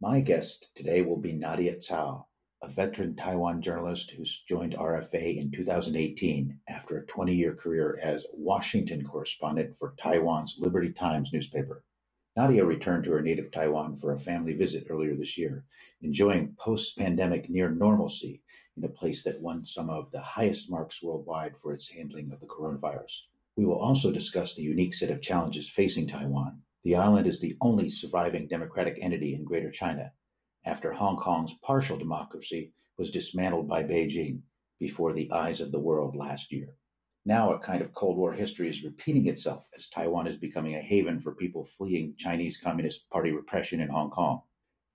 My 0.00 0.22
guest 0.22 0.70
today 0.74 1.02
will 1.02 1.18
be 1.18 1.34
Nadia 1.34 1.76
Tsao, 1.76 2.26
a 2.62 2.68
veteran 2.68 3.14
Taiwan 3.14 3.60
journalist 3.60 4.10
who's 4.12 4.42
joined 4.48 4.72
RFA 4.72 5.36
in 5.36 5.50
2018 5.50 6.58
after 6.66 6.96
a 6.96 7.06
20 7.06 7.34
year 7.34 7.54
career 7.54 7.98
as 8.02 8.26
Washington 8.32 9.04
correspondent 9.04 9.74
for 9.74 9.94
Taiwan's 9.98 10.56
Liberty 10.58 10.94
Times 10.94 11.30
newspaper. 11.34 11.84
Nadia 12.38 12.64
returned 12.64 13.04
to 13.04 13.10
her 13.10 13.20
native 13.20 13.50
Taiwan 13.50 13.96
for 13.96 14.14
a 14.14 14.18
family 14.18 14.54
visit 14.54 14.86
earlier 14.88 15.14
this 15.14 15.36
year, 15.36 15.66
enjoying 16.00 16.54
post 16.58 16.96
pandemic 16.96 17.50
near 17.50 17.70
normalcy 17.70 18.42
in 18.76 18.84
a 18.84 18.88
place 18.88 19.24
that 19.24 19.40
won 19.40 19.64
some 19.64 19.88
of 19.88 20.10
the 20.10 20.20
highest 20.20 20.70
marks 20.70 21.02
worldwide 21.02 21.56
for 21.56 21.72
its 21.72 21.88
handling 21.88 22.30
of 22.30 22.40
the 22.40 22.46
coronavirus. 22.46 23.22
We 23.56 23.64
will 23.64 23.78
also 23.78 24.12
discuss 24.12 24.54
the 24.54 24.62
unique 24.62 24.92
set 24.92 25.10
of 25.10 25.22
challenges 25.22 25.70
facing 25.70 26.06
Taiwan. 26.06 26.60
The 26.84 26.96
island 26.96 27.26
is 27.26 27.40
the 27.40 27.56
only 27.60 27.88
surviving 27.88 28.48
democratic 28.48 28.98
entity 29.00 29.34
in 29.34 29.44
Greater 29.44 29.70
China 29.70 30.12
after 30.66 30.92
Hong 30.92 31.16
Kong's 31.16 31.54
partial 31.62 31.96
democracy 31.96 32.72
was 32.98 33.10
dismantled 33.10 33.66
by 33.66 33.82
Beijing 33.82 34.42
before 34.78 35.14
the 35.14 35.30
eyes 35.32 35.60
of 35.60 35.72
the 35.72 35.80
world 35.80 36.14
last 36.14 36.52
year. 36.52 36.76
Now, 37.24 37.54
a 37.54 37.58
kind 37.58 37.80
of 37.80 37.92
Cold 37.92 38.18
War 38.18 38.32
history 38.32 38.68
is 38.68 38.84
repeating 38.84 39.26
itself 39.26 39.66
as 39.74 39.88
Taiwan 39.88 40.26
is 40.26 40.36
becoming 40.36 40.74
a 40.74 40.82
haven 40.82 41.18
for 41.18 41.34
people 41.34 41.64
fleeing 41.64 42.14
Chinese 42.16 42.56
Communist 42.56 43.08
Party 43.08 43.30
repression 43.30 43.80
in 43.80 43.88
Hong 43.88 44.10
Kong. 44.10 44.42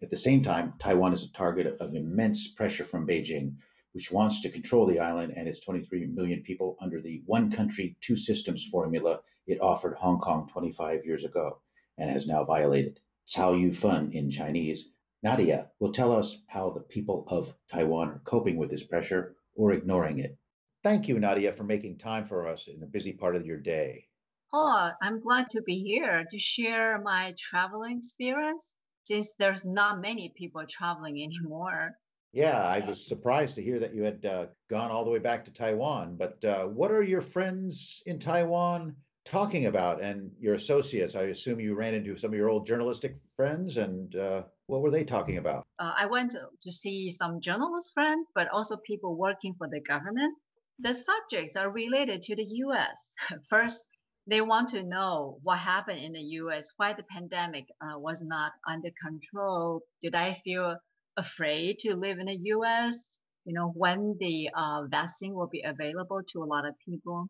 At 0.02 0.10
the 0.10 0.18
same 0.18 0.44
time, 0.44 0.74
Taiwan 0.80 1.14
is 1.14 1.24
a 1.24 1.32
target 1.32 1.80
of 1.80 1.96
immense 1.96 2.48
pressure 2.48 2.86
from 2.86 3.08
Beijing 3.08 3.56
which 3.94 4.12
wants 4.12 4.42
to 4.42 4.50
control 4.50 4.86
the 4.86 5.00
island 5.00 5.34
and 5.36 5.48
its 5.48 5.60
23 5.60 6.08
million 6.08 6.42
people 6.44 6.78
under 6.82 7.02
the 7.02 7.22
one 7.26 7.52
country, 7.52 7.96
two 8.02 8.16
systems 8.16 8.64
formula 8.72 9.20
it 9.48 9.60
offered 9.60 9.96
Hong 9.96 10.20
Kong 10.20 10.48
25 10.48 11.06
years 11.06 11.26
ago 11.26 11.62
and 11.98 12.10
has 12.10 12.28
now 12.28 12.44
violated. 12.44 13.00
Tsao 13.26 13.54
Yu 13.54 13.74
Fen 13.74 14.12
in 14.14 14.30
Chinese. 14.30 14.88
Nadia 15.24 15.72
will 15.80 15.92
tell 15.92 16.12
us 16.12 16.38
how 16.48 16.70
the 16.70 16.80
people 16.80 17.26
of 17.28 17.56
Taiwan 17.68 18.10
are 18.10 18.22
coping 18.24 18.58
with 18.58 18.70
this 18.70 18.84
pressure 18.84 19.36
or 19.56 19.72
ignoring 19.72 20.20
it. 20.20 20.38
Thank 20.84 21.08
you, 21.08 21.20
Nadia, 21.20 21.54
for 21.54 21.64
making 21.64 21.98
time 21.98 22.26
for 22.26 22.48
us 22.48 22.68
in 22.68 22.82
a 22.82 22.88
busy 22.88 23.14
part 23.14 23.36
of 23.36 23.46
your 23.46 23.60
day. 23.60 24.08
Oh, 24.54 24.92
I'm 25.02 25.22
glad 25.22 25.50
to 25.52 25.62
be 25.62 25.80
here 25.80 26.26
to 26.30 26.40
share 26.40 27.00
my 27.02 27.34
traveling 27.38 28.00
experience 28.00 28.74
since 29.04 29.34
there's 29.38 29.64
not 29.64 30.02
many 30.02 30.34
people 30.36 30.66
traveling 30.68 31.22
anymore. 31.22 31.92
Yeah, 32.34 32.64
I 32.64 32.80
was 32.80 33.06
surprised 33.06 33.56
to 33.56 33.62
hear 33.62 33.80
that 33.80 33.94
you 33.94 34.04
had 34.04 34.26
uh, 34.26 34.46
gone 34.70 34.90
all 34.90 35.04
the 35.04 35.12
way 35.12 35.20
back 35.20 35.44
to 35.46 35.54
Taiwan. 35.54 36.16
But 36.16 36.44
uh, 36.46 36.64
what 36.64 36.92
are 36.92 37.04
your 37.04 37.20
friends 37.20 38.02
in 38.06 38.20
Taiwan 38.20 38.96
talking 39.26 39.66
about 39.66 40.02
and 40.02 40.32
your 40.40 40.54
associates? 40.54 41.16
I 41.16 41.24
assume 41.24 41.60
you 41.60 41.76
ran 41.76 41.94
into 41.94 42.16
some 42.16 42.32
of 42.32 42.38
your 42.38 42.50
old 42.50 42.66
journalistic 42.66 43.18
friends, 43.36 43.76
and 43.76 44.16
uh, 44.16 44.44
what 44.68 44.82
were 44.82 44.92
they 44.92 45.04
talking 45.04 45.40
about? 45.40 45.66
Uh, 45.78 45.94
I 45.98 46.06
went 46.06 46.32
to, 46.32 46.72
see 46.72 47.12
some 47.12 47.42
journalist 47.42 47.92
friends, 47.94 48.28
but 48.34 48.48
also 48.48 48.78
people 48.88 49.18
working 49.18 49.54
for 49.58 49.68
the 49.68 49.82
government. 49.82 50.34
The 50.80 50.96
subjects 50.96 51.58
are 51.58 51.70
related 51.70 52.22
to 52.24 52.36
the 52.38 52.46
US. 52.46 53.14
First, 53.50 53.84
they 54.26 54.40
want 54.40 54.70
to 54.70 54.84
know 54.84 55.40
what 55.44 55.58
happened 55.58 56.00
in 56.00 56.14
the 56.14 56.22
US, 56.40 56.72
why 56.78 56.94
the 56.94 57.04
pandemic 57.12 57.66
uh, 57.82 58.00
was 58.00 58.22
not 58.22 58.54
under 58.66 58.90
control. 59.04 59.82
Did 60.02 60.16
I 60.16 60.40
feel 60.46 60.78
afraid 61.18 61.80
to 61.80 61.96
live 61.96 62.20
in 62.20 62.26
the 62.26 62.40
U.S. 62.56 63.20
You 63.46 63.54
know, 63.54 63.72
when 63.76 64.16
the 64.20 64.50
uh, 64.56 64.84
vaccine 64.88 65.34
will 65.34 65.48
be 65.48 65.62
available 65.62 66.22
to 66.32 66.44
a 66.44 66.46
lot 66.46 66.66
of 66.66 66.76
people. 66.88 67.28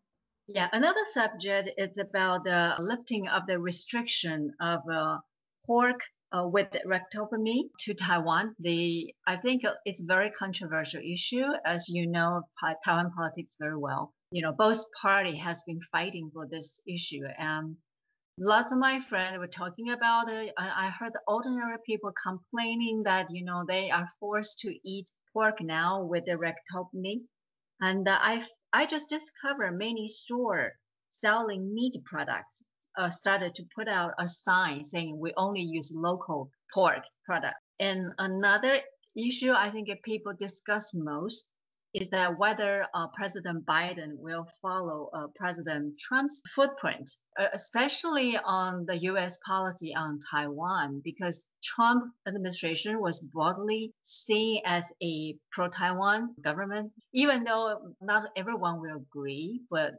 Yeah, 0.48 0.68
another 0.72 1.04
subject 1.14 1.70
is 1.78 1.96
about 1.98 2.44
the 2.44 2.74
lifting 2.78 3.28
of 3.28 3.46
the 3.46 3.58
restriction 3.58 4.52
of 4.60 4.80
uh, 4.92 5.18
pork 5.66 6.00
uh, 6.32 6.46
with 6.48 6.68
ractopamine 6.86 7.68
to 7.80 7.94
Taiwan. 7.94 8.54
The 8.58 9.14
I 9.26 9.36
think 9.36 9.62
it's 9.84 10.02
a 10.02 10.06
very 10.06 10.30
controversial 10.30 11.00
issue, 11.00 11.46
as 11.64 11.88
you 11.88 12.06
know 12.06 12.42
Taiwan 12.84 13.12
politics 13.16 13.56
very 13.58 13.76
well. 13.76 14.12
You 14.30 14.42
know, 14.42 14.52
both 14.52 14.82
party 15.00 15.36
has 15.36 15.62
been 15.66 15.80
fighting 15.92 16.30
for 16.32 16.46
this 16.48 16.80
issue, 16.86 17.24
and 17.38 17.76
lots 18.38 18.72
of 18.72 18.78
my 18.78 19.00
friends 19.00 19.38
were 19.38 19.46
talking 19.46 19.90
about 19.90 20.28
it. 20.28 20.52
I, 20.56 20.86
I 20.86 20.90
heard 20.90 21.12
ordinary 21.26 21.76
people 21.86 22.12
complaining 22.22 23.02
that 23.04 23.28
you 23.30 23.44
know 23.44 23.64
they 23.66 23.90
are 23.90 24.08
forced 24.20 24.58
to 24.60 24.74
eat 24.84 25.10
pork 25.32 25.60
now 25.60 26.02
with 26.02 26.24
the 26.26 26.32
ractopamine, 26.32 27.26
and 27.80 28.08
uh, 28.08 28.18
I 28.20 28.46
I 28.72 28.86
just 28.86 29.08
discovered 29.08 29.72
many 29.78 30.08
store 30.08 30.72
selling 31.10 31.74
meat 31.74 32.02
products 32.04 32.62
uh, 32.96 33.10
started 33.10 33.54
to 33.54 33.64
put 33.74 33.88
out 33.88 34.14
a 34.18 34.28
sign 34.28 34.82
saying 34.84 35.18
we 35.18 35.32
only 35.36 35.60
use 35.62 35.92
local 35.94 36.50
pork 36.72 37.04
product. 37.24 37.56
And 37.80 38.12
another 38.18 38.80
issue 39.16 39.52
I 39.52 39.70
think 39.70 39.88
people 40.04 40.32
discuss 40.38 40.92
most 40.94 41.50
is 41.94 42.08
that 42.10 42.38
whether 42.38 42.86
uh, 42.94 43.06
President 43.14 43.66
Biden 43.66 44.16
will 44.16 44.46
follow 44.62 45.10
uh, 45.12 45.26
President 45.36 45.98
Trump's 45.98 46.40
footprint, 46.54 47.10
uh, 47.38 47.48
especially 47.52 48.38
on 48.44 48.86
the 48.86 48.96
U.S. 48.98 49.38
policy 49.44 49.94
on 49.94 50.18
Taiwan, 50.30 51.02
because 51.04 51.44
Trump 51.62 52.04
administration 52.26 53.00
was 53.00 53.20
broadly 53.20 53.92
seen 54.02 54.62
as 54.64 54.84
a 55.02 55.36
pro-Taiwan 55.52 56.34
government, 56.40 56.90
even 57.12 57.44
though 57.44 57.94
not 58.00 58.30
everyone 58.36 58.80
will 58.80 58.96
agree, 58.96 59.60
but 59.70 59.92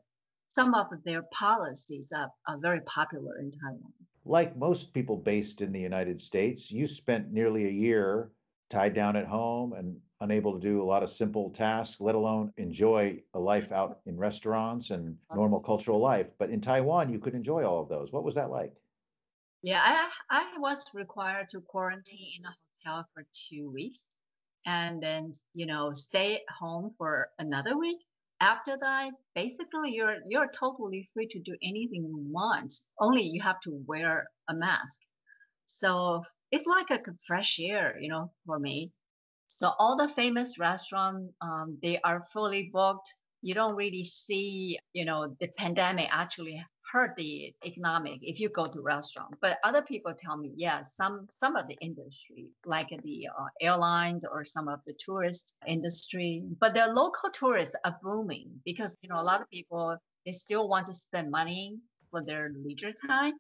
some 0.50 0.74
of 0.74 0.88
their 1.06 1.24
policies 1.32 2.10
are, 2.16 2.30
are 2.48 2.58
very 2.60 2.82
popular 2.82 3.38
in 3.40 3.52
Taiwan. 3.52 3.94
Like 4.26 4.56
most 4.58 4.94
people 4.94 5.18
based 5.18 5.62
in 5.62 5.72
the 5.72 5.80
United 5.80 6.20
States, 6.20 6.72
you 6.72 6.88
spent 6.88 7.32
nearly 7.32 7.66
a 7.66 7.72
year 7.72 8.32
tied 8.70 8.96
down 8.96 9.16
at 9.16 9.28
home 9.28 9.74
and 9.74 9.98
unable 10.24 10.54
to 10.54 10.60
do 10.60 10.82
a 10.82 10.86
lot 10.86 11.04
of 11.04 11.10
simple 11.10 11.50
tasks, 11.50 12.00
let 12.00 12.16
alone 12.16 12.52
enjoy 12.58 13.20
a 13.34 13.40
life 13.40 13.72
out 13.72 14.00
in 14.06 14.18
restaurants 14.18 14.90
and 14.90 15.18
normal 15.36 15.60
cultural 15.60 16.00
life. 16.00 16.28
But 16.40 16.50
in 16.50 16.62
Taiwan, 16.62 17.12
you 17.12 17.20
could 17.20 17.36
enjoy 17.36 17.64
all 17.64 17.82
of 17.82 17.90
those. 17.90 18.12
What 18.12 18.24
was 18.24 18.36
that 18.36 18.50
like? 18.50 18.74
Yeah, 19.62 19.82
I, 19.84 20.10
I 20.30 20.58
was 20.60 20.84
required 20.94 21.50
to 21.50 21.62
quarantine 21.62 22.40
in 22.40 22.46
a 22.46 22.56
hotel 22.84 23.08
for 23.14 23.26
two 23.34 23.70
weeks 23.72 24.06
and 24.66 25.02
then, 25.02 25.34
you 25.54 25.66
know, 25.66 25.94
stay 25.94 26.36
at 26.36 26.56
home 26.60 26.96
for 26.98 27.30
another 27.40 27.78
week. 27.78 28.00
After 28.40 28.78
that, 28.82 29.12
basically 29.36 29.92
you're 29.92 30.18
you're 30.28 30.52
totally 30.52 31.10
free 31.14 31.28
to 31.28 31.40
do 31.40 31.56
anything 31.64 32.04
you 32.04 32.26
want. 32.30 32.74
Only 33.00 33.24
you 33.24 33.42
have 33.42 33.60
to 33.62 33.84
wear 33.88 34.28
a 34.50 34.54
mask. 34.54 35.00
So 35.66 36.24
it's 36.52 36.66
like 36.66 36.92
a 36.92 37.02
fresh 37.26 37.58
air, 37.60 37.98
you 38.02 38.10
know, 38.10 38.32
for 38.46 38.60
me. 38.60 38.92
So 39.56 39.74
all 39.80 39.96
the 39.96 40.10
famous 40.10 40.58
restaurants, 40.60 41.34
um, 41.42 41.78
they 41.82 42.00
are 42.02 42.26
fully 42.34 42.70
booked. 42.74 43.14
You 43.42 43.54
don't 43.54 43.76
really 43.76 44.04
see, 44.04 44.80
you 44.94 45.06
know, 45.06 45.36
the 45.40 45.48
pandemic 45.58 46.08
actually 46.12 46.64
hurt 46.92 47.16
the 47.18 47.54
economic 47.66 48.20
if 48.22 48.40
you 48.40 48.50
go 48.50 48.68
to 48.68 48.82
restaurant. 48.82 49.36
But 49.42 49.58
other 49.64 49.82
people 49.82 50.14
tell 50.14 50.38
me, 50.38 50.54
yeah, 50.58 50.84
some 50.84 51.28
some 51.42 51.56
of 51.56 51.68
the 51.68 51.78
industry, 51.82 52.50
like 52.66 52.90
the 52.90 53.28
uh, 53.28 53.48
airlines 53.62 54.24
or 54.32 54.46
some 54.46 54.68
of 54.68 54.80
the 54.86 54.94
tourist 55.00 55.54
industry, 55.68 56.44
but 56.60 56.74
the 56.74 56.88
local 56.88 57.30
tourists 57.32 57.76
are 57.86 57.98
booming 58.04 58.62
because 58.66 58.96
you 59.02 59.10
know 59.10 59.20
a 59.20 59.28
lot 59.30 59.42
of 59.42 59.50
people 59.50 59.98
they 60.26 60.32
still 60.32 60.68
want 60.68 60.88
to 60.88 60.94
spend 60.94 61.30
money 61.32 61.78
for 62.12 62.24
their 62.24 62.52
leisure 62.64 62.94
time. 63.08 63.34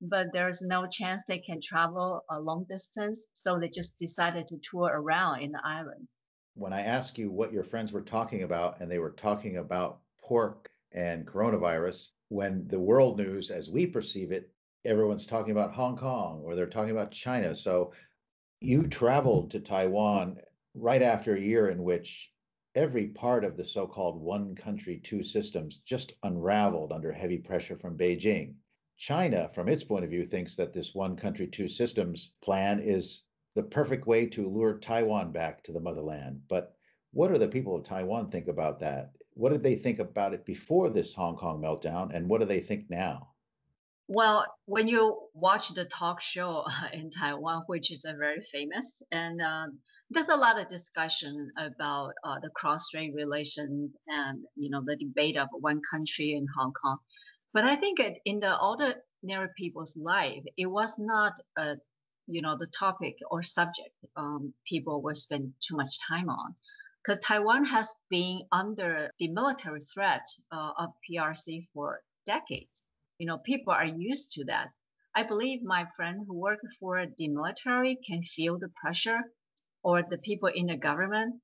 But 0.00 0.28
there's 0.32 0.62
no 0.62 0.86
chance 0.86 1.22
they 1.26 1.38
can 1.38 1.60
travel 1.62 2.24
a 2.30 2.40
long 2.40 2.64
distance. 2.68 3.26
So 3.34 3.58
they 3.58 3.68
just 3.68 3.98
decided 3.98 4.46
to 4.48 4.58
tour 4.58 4.90
around 4.92 5.40
in 5.40 5.52
the 5.52 5.60
island. 5.64 6.08
When 6.54 6.72
I 6.72 6.82
ask 6.82 7.18
you 7.18 7.30
what 7.30 7.52
your 7.52 7.64
friends 7.64 7.92
were 7.92 8.02
talking 8.02 8.42
about, 8.42 8.80
and 8.80 8.90
they 8.90 8.98
were 8.98 9.12
talking 9.12 9.58
about 9.58 10.00
pork 10.22 10.70
and 10.92 11.26
coronavirus, 11.26 12.08
when 12.28 12.66
the 12.68 12.78
world 12.78 13.18
news, 13.18 13.50
as 13.50 13.68
we 13.68 13.86
perceive 13.86 14.32
it, 14.32 14.50
everyone's 14.84 15.26
talking 15.26 15.52
about 15.52 15.74
Hong 15.74 15.96
Kong 15.96 16.42
or 16.44 16.54
they're 16.54 16.66
talking 16.66 16.92
about 16.92 17.12
China. 17.12 17.54
So 17.54 17.92
you 18.60 18.86
traveled 18.86 19.50
to 19.50 19.60
Taiwan 19.60 20.38
right 20.74 21.02
after 21.02 21.34
a 21.34 21.40
year 21.40 21.68
in 21.68 21.82
which 21.82 22.30
every 22.74 23.08
part 23.08 23.44
of 23.44 23.56
the 23.56 23.64
so 23.64 23.86
called 23.86 24.20
one 24.20 24.54
country, 24.54 25.00
two 25.02 25.22
systems 25.22 25.78
just 25.84 26.12
unraveled 26.22 26.92
under 26.92 27.12
heavy 27.12 27.38
pressure 27.38 27.76
from 27.76 27.98
Beijing. 27.98 28.54
China, 29.00 29.50
from 29.54 29.66
its 29.66 29.82
point 29.82 30.04
of 30.04 30.10
view, 30.10 30.26
thinks 30.26 30.54
that 30.56 30.74
this 30.74 30.94
one 30.94 31.16
country, 31.16 31.46
two 31.46 31.68
systems 31.68 32.32
plan 32.42 32.80
is 32.80 33.22
the 33.54 33.62
perfect 33.62 34.06
way 34.06 34.26
to 34.26 34.46
lure 34.46 34.78
Taiwan 34.78 35.32
back 35.32 35.64
to 35.64 35.72
the 35.72 35.80
motherland. 35.80 36.42
But 36.48 36.76
what 37.12 37.32
do 37.32 37.38
the 37.38 37.48
people 37.48 37.74
of 37.74 37.82
Taiwan 37.82 38.30
think 38.30 38.46
about 38.46 38.78
that? 38.80 39.12
What 39.32 39.52
did 39.52 39.62
they 39.62 39.76
think 39.76 40.00
about 40.00 40.34
it 40.34 40.44
before 40.44 40.90
this 40.90 41.14
Hong 41.14 41.34
Kong 41.34 41.62
meltdown, 41.62 42.14
and 42.14 42.28
what 42.28 42.40
do 42.40 42.46
they 42.46 42.60
think 42.60 42.90
now? 42.90 43.28
Well, 44.06 44.44
when 44.66 44.86
you 44.86 45.28
watch 45.32 45.70
the 45.70 45.86
talk 45.86 46.20
show 46.20 46.66
in 46.92 47.10
Taiwan, 47.10 47.62
which 47.68 47.90
is 47.90 48.04
a 48.04 48.12
very 48.12 48.42
famous, 48.52 49.00
and 49.12 49.40
uh, 49.40 49.68
there's 50.10 50.28
a 50.28 50.36
lot 50.36 50.60
of 50.60 50.68
discussion 50.68 51.50
about 51.56 52.12
uh, 52.22 52.38
the 52.40 52.50
cross-strait 52.50 53.14
relations 53.14 53.92
and 54.08 54.44
you 54.56 54.68
know 54.68 54.82
the 54.84 54.96
debate 54.96 55.38
of 55.38 55.48
one 55.52 55.80
country 55.90 56.32
in 56.32 56.46
Hong 56.54 56.72
Kong. 56.74 56.98
But 57.52 57.64
I 57.64 57.76
think 57.76 58.00
it, 58.00 58.18
in 58.24 58.40
the 58.40 58.60
ordinary 58.60 59.48
people's 59.56 59.96
life, 59.96 60.44
it 60.56 60.66
was 60.66 60.98
not 60.98 61.34
a 61.56 61.76
you 62.26 62.42
know 62.42 62.56
the 62.56 62.68
topic 62.68 63.16
or 63.30 63.42
subject 63.42 63.94
um, 64.16 64.54
people 64.68 65.02
will 65.02 65.14
spend 65.14 65.54
too 65.60 65.76
much 65.76 65.98
time 66.06 66.28
on 66.28 66.54
because 67.02 67.18
Taiwan 67.24 67.64
has 67.64 67.92
been 68.08 68.42
under 68.52 69.10
the 69.18 69.28
military 69.28 69.80
threat 69.80 70.26
uh, 70.52 70.72
of 70.78 70.90
PRC 71.10 71.66
for 71.74 72.02
decades 72.26 72.84
you 73.20 73.26
know, 73.26 73.36
people 73.36 73.72
are 73.72 73.84
used 73.84 74.32
to 74.32 74.44
that. 74.46 74.70
I 75.14 75.24
believe 75.24 75.62
my 75.62 75.86
friend 75.94 76.24
who 76.26 76.34
worked 76.38 76.66
for 76.80 77.04
the 77.18 77.28
military 77.28 77.96
can 77.96 78.22
feel 78.22 78.58
the 78.58 78.70
pressure 78.80 79.20
or 79.84 80.02
the 80.02 80.16
people 80.16 80.48
in 80.48 80.66
the 80.68 80.76
government. 80.78 81.42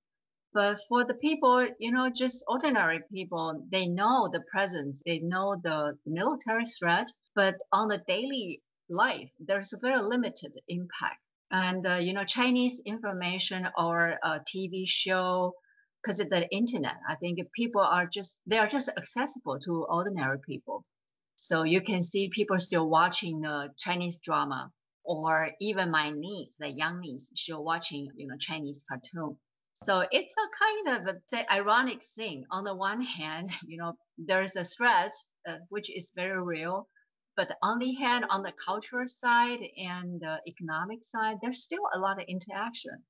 But 0.56 0.80
for 0.88 1.04
the 1.04 1.12
people, 1.12 1.68
you 1.78 1.92
know, 1.92 2.08
just 2.08 2.42
ordinary 2.48 3.02
people, 3.12 3.62
they 3.70 3.88
know 3.88 4.30
the 4.32 4.40
presence, 4.50 5.02
they 5.04 5.18
know 5.18 5.60
the 5.62 5.98
military 6.06 6.64
threat, 6.64 7.12
but 7.34 7.56
on 7.72 7.88
the 7.88 8.02
daily 8.08 8.62
life, 8.88 9.30
there's 9.38 9.74
a 9.74 9.78
very 9.78 10.00
limited 10.00 10.58
impact. 10.66 11.20
And, 11.50 11.86
uh, 11.86 11.96
you 11.96 12.14
know, 12.14 12.24
Chinese 12.24 12.80
information 12.86 13.68
or 13.76 14.18
a 14.22 14.40
TV 14.40 14.88
show, 14.88 15.52
because 16.02 16.20
of 16.20 16.30
the 16.30 16.48
internet, 16.50 16.96
I 17.06 17.16
think 17.16 17.38
people 17.52 17.82
are 17.82 18.06
just, 18.06 18.38
they 18.46 18.56
are 18.56 18.66
just 18.66 18.88
accessible 18.96 19.58
to 19.60 19.84
ordinary 19.90 20.38
people. 20.40 20.86
So 21.34 21.64
you 21.64 21.82
can 21.82 22.02
see 22.02 22.30
people 22.30 22.58
still 22.58 22.88
watching 22.88 23.42
the 23.42 23.74
Chinese 23.76 24.16
drama, 24.24 24.72
or 25.04 25.50
even 25.60 25.90
my 25.90 26.12
niece, 26.12 26.54
the 26.58 26.70
young 26.70 27.00
niece, 27.00 27.30
she's 27.34 27.54
watching 27.54 28.08
you 28.16 28.26
know 28.26 28.38
Chinese 28.38 28.82
cartoon. 28.88 29.36
So 29.84 30.04
it's 30.10 30.34
a 30.34 30.48
kind 30.64 31.08
of 31.08 31.16
a, 31.32 31.52
ironic 31.52 32.02
thing. 32.02 32.44
On 32.50 32.64
the 32.64 32.74
one 32.74 33.00
hand, 33.00 33.50
you 33.66 33.76
know 33.76 33.94
there's 34.18 34.56
a 34.56 34.64
threat 34.64 35.14
uh, 35.46 35.58
which 35.68 35.90
is 35.94 36.12
very 36.16 36.42
real, 36.42 36.88
but 37.36 37.56
on 37.62 37.78
the 37.78 37.94
hand, 37.94 38.24
on 38.30 38.42
the 38.42 38.52
cultural 38.52 39.06
side 39.06 39.60
and 39.76 40.20
the 40.20 40.40
economic 40.46 41.04
side, 41.04 41.36
there's 41.42 41.62
still 41.62 41.82
a 41.94 41.98
lot 41.98 42.20
of 42.20 42.26
interaction. 42.28 43.02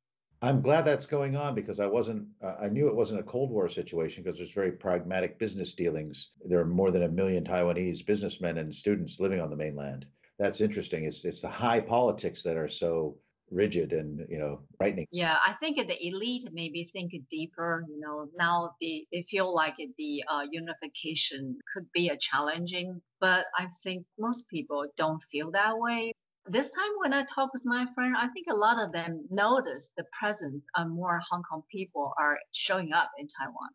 I'm 0.43 0.61
glad 0.61 0.85
that's 0.85 1.07
going 1.07 1.35
on 1.35 1.55
because 1.55 1.81
I 1.81 1.87
wasn't, 1.87 2.29
uh, 2.45 2.57
I 2.61 2.69
knew 2.69 2.89
it 2.89 2.95
wasn't 2.95 3.21
a 3.21 3.25
Cold 3.25 3.51
War 3.51 3.69
situation 3.69 4.23
because 4.23 4.37
there's 4.37 4.53
very 4.53 4.73
pragmatic 4.73 5.39
business 5.39 5.73
dealings. 5.73 6.33
There 6.45 6.61
are 6.61 6.67
more 6.67 6.91
than 6.91 7.05
a 7.05 7.09
million 7.09 7.43
Taiwanese 7.43 8.05
businessmen 8.05 8.59
and 8.59 8.75
students 8.75 9.19
living 9.19 9.41
on 9.41 9.49
the 9.49 9.57
mainland. 9.57 10.05
That's 10.39 10.61
interesting. 10.61 11.05
It's 11.05 11.25
it's 11.25 11.41
the 11.41 11.49
high 11.49 11.81
politics 11.81 12.43
that 12.43 12.59
are 12.59 12.69
so 12.69 13.17
rigid 13.51 13.93
and 13.93 14.27
you 14.29 14.39
know 14.39 14.61
frightening. 14.79 15.07
Yeah, 15.11 15.37
I 15.47 15.55
think 15.55 15.77
the 15.77 16.07
elite 16.07 16.49
maybe 16.53 16.85
think 16.85 17.13
deeper. 17.31 17.85
You 17.89 18.01
know, 18.01 18.29
now 18.37 18.75
they 18.81 19.07
they 19.13 19.23
feel 19.31 19.55
like 19.55 19.77
the 19.77 20.25
uh, 20.29 20.47
unification 20.51 21.59
could 21.73 21.87
be 21.93 22.09
a 22.09 22.17
challenging, 22.17 23.01
but 23.21 23.47
I 23.57 23.69
think 23.83 24.05
most 24.19 24.49
people 24.49 24.85
don't 24.97 25.23
feel 25.31 25.51
that 25.53 25.79
way 25.79 26.13
this 26.49 26.71
time 26.71 26.91
when 26.99 27.13
I 27.13 27.25
talk 27.25 27.53
with 27.53 27.65
my 27.65 27.87
friend, 27.95 28.15
I 28.17 28.29
think 28.29 28.47
a 28.49 28.55
lot 28.55 28.81
of 28.81 28.93
them 28.93 29.27
notice 29.31 29.91
the 29.97 30.05
presence 30.19 30.65
of 30.77 30.89
more 30.89 31.21
Hong 31.29 31.43
Kong 31.43 31.63
people 31.71 32.15
are 32.19 32.39
showing 32.53 32.93
up 32.93 33.11
in 33.19 33.27
Taiwan. 33.27 33.71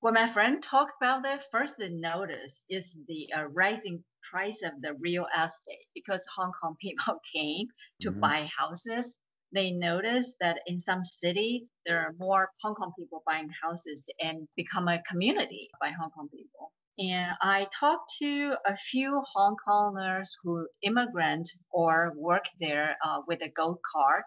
When 0.00 0.14
my 0.14 0.30
friend 0.30 0.62
talked 0.62 0.92
about 1.00 1.22
that, 1.22 1.50
first 1.50 1.76
they 1.78 1.88
notice 1.88 2.64
is 2.68 2.94
the 3.08 3.32
uh, 3.32 3.44
rising 3.44 4.04
price 4.30 4.60
of 4.62 4.80
the 4.82 4.94
real 4.94 5.26
estate 5.34 5.86
because 5.94 6.26
Hong 6.36 6.52
Kong 6.60 6.76
people 6.82 7.18
came 7.34 7.68
to 8.02 8.10
mm-hmm. 8.10 8.20
buy 8.20 8.48
houses. 8.56 9.18
They 9.52 9.70
notice 9.70 10.36
that 10.40 10.60
in 10.66 10.80
some 10.80 11.02
cities 11.04 11.62
there 11.86 12.00
are 12.00 12.14
more 12.18 12.50
Hong 12.62 12.74
Kong 12.74 12.92
people 12.98 13.22
buying 13.26 13.48
houses 13.62 14.04
and 14.20 14.46
become 14.56 14.88
a 14.88 15.02
community 15.08 15.70
by 15.80 15.88
Hong 15.90 16.10
Kong 16.10 16.28
people. 16.28 16.72
And 16.98 17.34
I 17.40 17.66
talked 17.78 18.12
to 18.20 18.56
a 18.66 18.76
few 18.76 19.22
Hong 19.34 19.56
Kongers 19.66 20.28
who 20.42 20.66
immigrant 20.82 21.48
or 21.70 22.12
work 22.16 22.44
there 22.60 22.96
uh, 23.04 23.20
with 23.26 23.42
a 23.42 23.50
gold 23.50 23.80
card. 23.92 24.24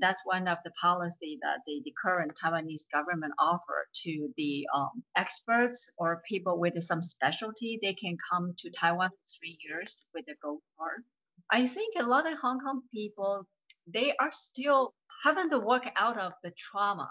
That's 0.00 0.22
one 0.24 0.46
of 0.46 0.58
the 0.64 0.70
policy 0.72 1.38
that 1.42 1.60
the, 1.66 1.82
the 1.84 1.94
current 2.00 2.32
Taiwanese 2.42 2.90
government 2.92 3.32
offer 3.38 3.88
to 4.04 4.32
the 4.36 4.66
um, 4.74 5.02
experts 5.16 5.90
or 5.98 6.22
people 6.28 6.58
with 6.58 6.82
some 6.82 7.02
specialty. 7.02 7.78
They 7.82 7.94
can 7.94 8.16
come 8.30 8.54
to 8.58 8.70
Taiwan 8.70 9.10
for 9.10 9.38
three 9.38 9.58
years 9.66 10.04
with 10.14 10.24
a 10.28 10.34
gold 10.42 10.62
card. 10.78 11.04
I 11.50 11.66
think 11.66 11.94
a 11.98 12.02
lot 12.02 12.30
of 12.30 12.38
Hong 12.38 12.60
Kong 12.60 12.82
people, 12.92 13.46
they 13.86 14.14
are 14.20 14.32
still 14.32 14.94
having 15.24 15.50
to 15.50 15.58
work 15.58 15.88
out 15.96 16.18
of 16.18 16.32
the 16.42 16.52
trauma 16.52 17.10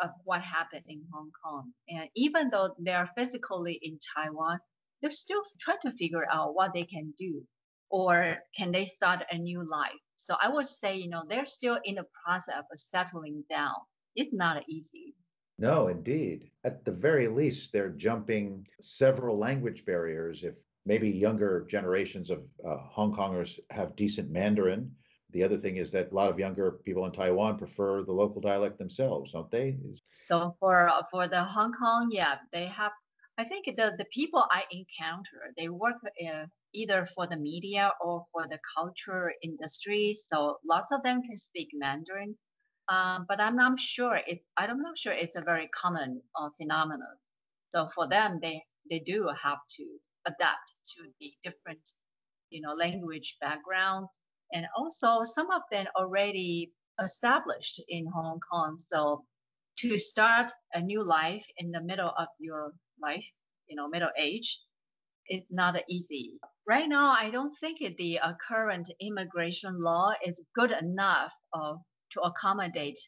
of 0.00 0.10
what 0.24 0.42
happened 0.42 0.84
in 0.88 1.02
Hong 1.12 1.30
Kong. 1.44 1.72
And 1.88 2.08
even 2.14 2.50
though 2.50 2.74
they 2.78 2.92
are 2.92 3.10
physically 3.16 3.78
in 3.82 3.98
Taiwan, 4.16 4.58
they're 5.00 5.10
still 5.12 5.42
trying 5.60 5.78
to 5.82 5.92
figure 5.92 6.26
out 6.32 6.54
what 6.54 6.74
they 6.74 6.84
can 6.84 7.14
do 7.18 7.42
or 7.90 8.38
can 8.56 8.72
they 8.72 8.84
start 8.84 9.24
a 9.30 9.38
new 9.38 9.68
life. 9.68 9.92
So 10.16 10.34
I 10.40 10.48
would 10.48 10.66
say, 10.66 10.96
you 10.96 11.08
know, 11.08 11.24
they're 11.28 11.46
still 11.46 11.78
in 11.84 11.96
the 11.96 12.06
process 12.24 12.56
of 12.58 12.80
settling 12.80 13.44
down. 13.48 13.74
It's 14.14 14.32
not 14.32 14.64
easy. 14.68 15.14
No, 15.58 15.88
indeed. 15.88 16.50
At 16.64 16.84
the 16.84 16.92
very 16.92 17.28
least, 17.28 17.72
they're 17.72 17.90
jumping 17.90 18.66
several 18.80 19.38
language 19.38 19.84
barriers. 19.84 20.44
If 20.44 20.54
maybe 20.84 21.08
younger 21.08 21.66
generations 21.68 22.30
of 22.30 22.44
uh, 22.66 22.76
Hong 22.76 23.14
Kongers 23.14 23.58
have 23.70 23.96
decent 23.96 24.30
Mandarin, 24.30 24.90
the 25.30 25.42
other 25.42 25.58
thing 25.58 25.76
is 25.76 25.90
that 25.92 26.12
a 26.12 26.14
lot 26.14 26.30
of 26.30 26.38
younger 26.38 26.72
people 26.84 27.04
in 27.06 27.12
Taiwan 27.12 27.58
prefer 27.58 28.02
the 28.02 28.12
local 28.12 28.40
dialect 28.40 28.78
themselves, 28.78 29.32
don't 29.32 29.50
they? 29.50 29.76
So 30.12 30.56
for 30.60 30.90
for 31.10 31.26
the 31.26 31.42
Hong 31.42 31.72
Kong, 31.72 32.08
yeah, 32.10 32.36
they 32.52 32.66
have. 32.66 32.92
I 33.38 33.44
think 33.44 33.66
the 33.66 33.94
the 33.98 34.06
people 34.12 34.44
I 34.50 34.64
encounter, 34.70 35.52
they 35.56 35.68
work 35.68 35.96
uh, 36.04 36.46
either 36.76 37.08
for 37.14 37.26
the 37.26 37.36
media 37.38 37.92
or 38.02 38.26
for 38.32 38.46
the 38.48 38.60
culture 38.76 39.32
industry. 39.42 40.14
So 40.28 40.58
lots 40.68 40.92
of 40.92 41.02
them 41.02 41.22
can 41.22 41.36
speak 41.38 41.70
Mandarin, 41.74 42.36
um, 42.88 43.26
but 43.28 43.40
I'm 43.40 43.56
not 43.56 43.80
sure 43.80 44.20
it. 44.26 44.40
I'm 44.56 44.82
not 44.82 44.98
sure 44.98 45.12
it's 45.12 45.36
a 45.36 45.42
very 45.42 45.68
common 45.68 46.22
uh, 46.38 46.50
phenomenon. 46.60 47.16
So 47.70 47.88
for 47.94 48.08
them, 48.08 48.40
they 48.42 48.62
they 48.90 49.00
do 49.00 49.28
have 49.42 49.58
to 49.78 49.84
adapt 50.26 50.74
to 50.96 51.08
the 51.20 51.32
different, 51.44 51.80
you 52.50 52.60
know, 52.62 52.74
language 52.74 53.36
background 53.40 54.08
and 54.52 54.66
also 54.76 55.24
some 55.24 55.50
of 55.50 55.62
them 55.72 55.86
already 55.96 56.72
established 57.00 57.80
in 57.88 58.06
Hong 58.14 58.40
Kong. 58.50 58.78
So 58.78 59.24
to 59.78 59.98
start 59.98 60.52
a 60.74 60.82
new 60.82 61.04
life 61.04 61.46
in 61.58 61.70
the 61.72 61.82
middle 61.82 62.12
of 62.16 62.28
your 62.38 62.72
life, 63.02 63.26
you 63.68 63.76
know, 63.76 63.88
middle 63.88 64.10
age, 64.16 64.60
it's 65.28 65.52
not 65.52 65.80
easy. 65.88 66.38
Right 66.66 66.88
now, 66.88 67.12
I 67.12 67.30
don't 67.30 67.54
think 67.58 67.78
the 67.96 68.18
uh, 68.18 68.32
current 68.48 68.90
immigration 69.00 69.80
law 69.80 70.12
is 70.24 70.40
good 70.54 70.72
enough 70.72 71.32
uh, 71.52 71.74
to 72.12 72.20
accommodate 72.20 72.98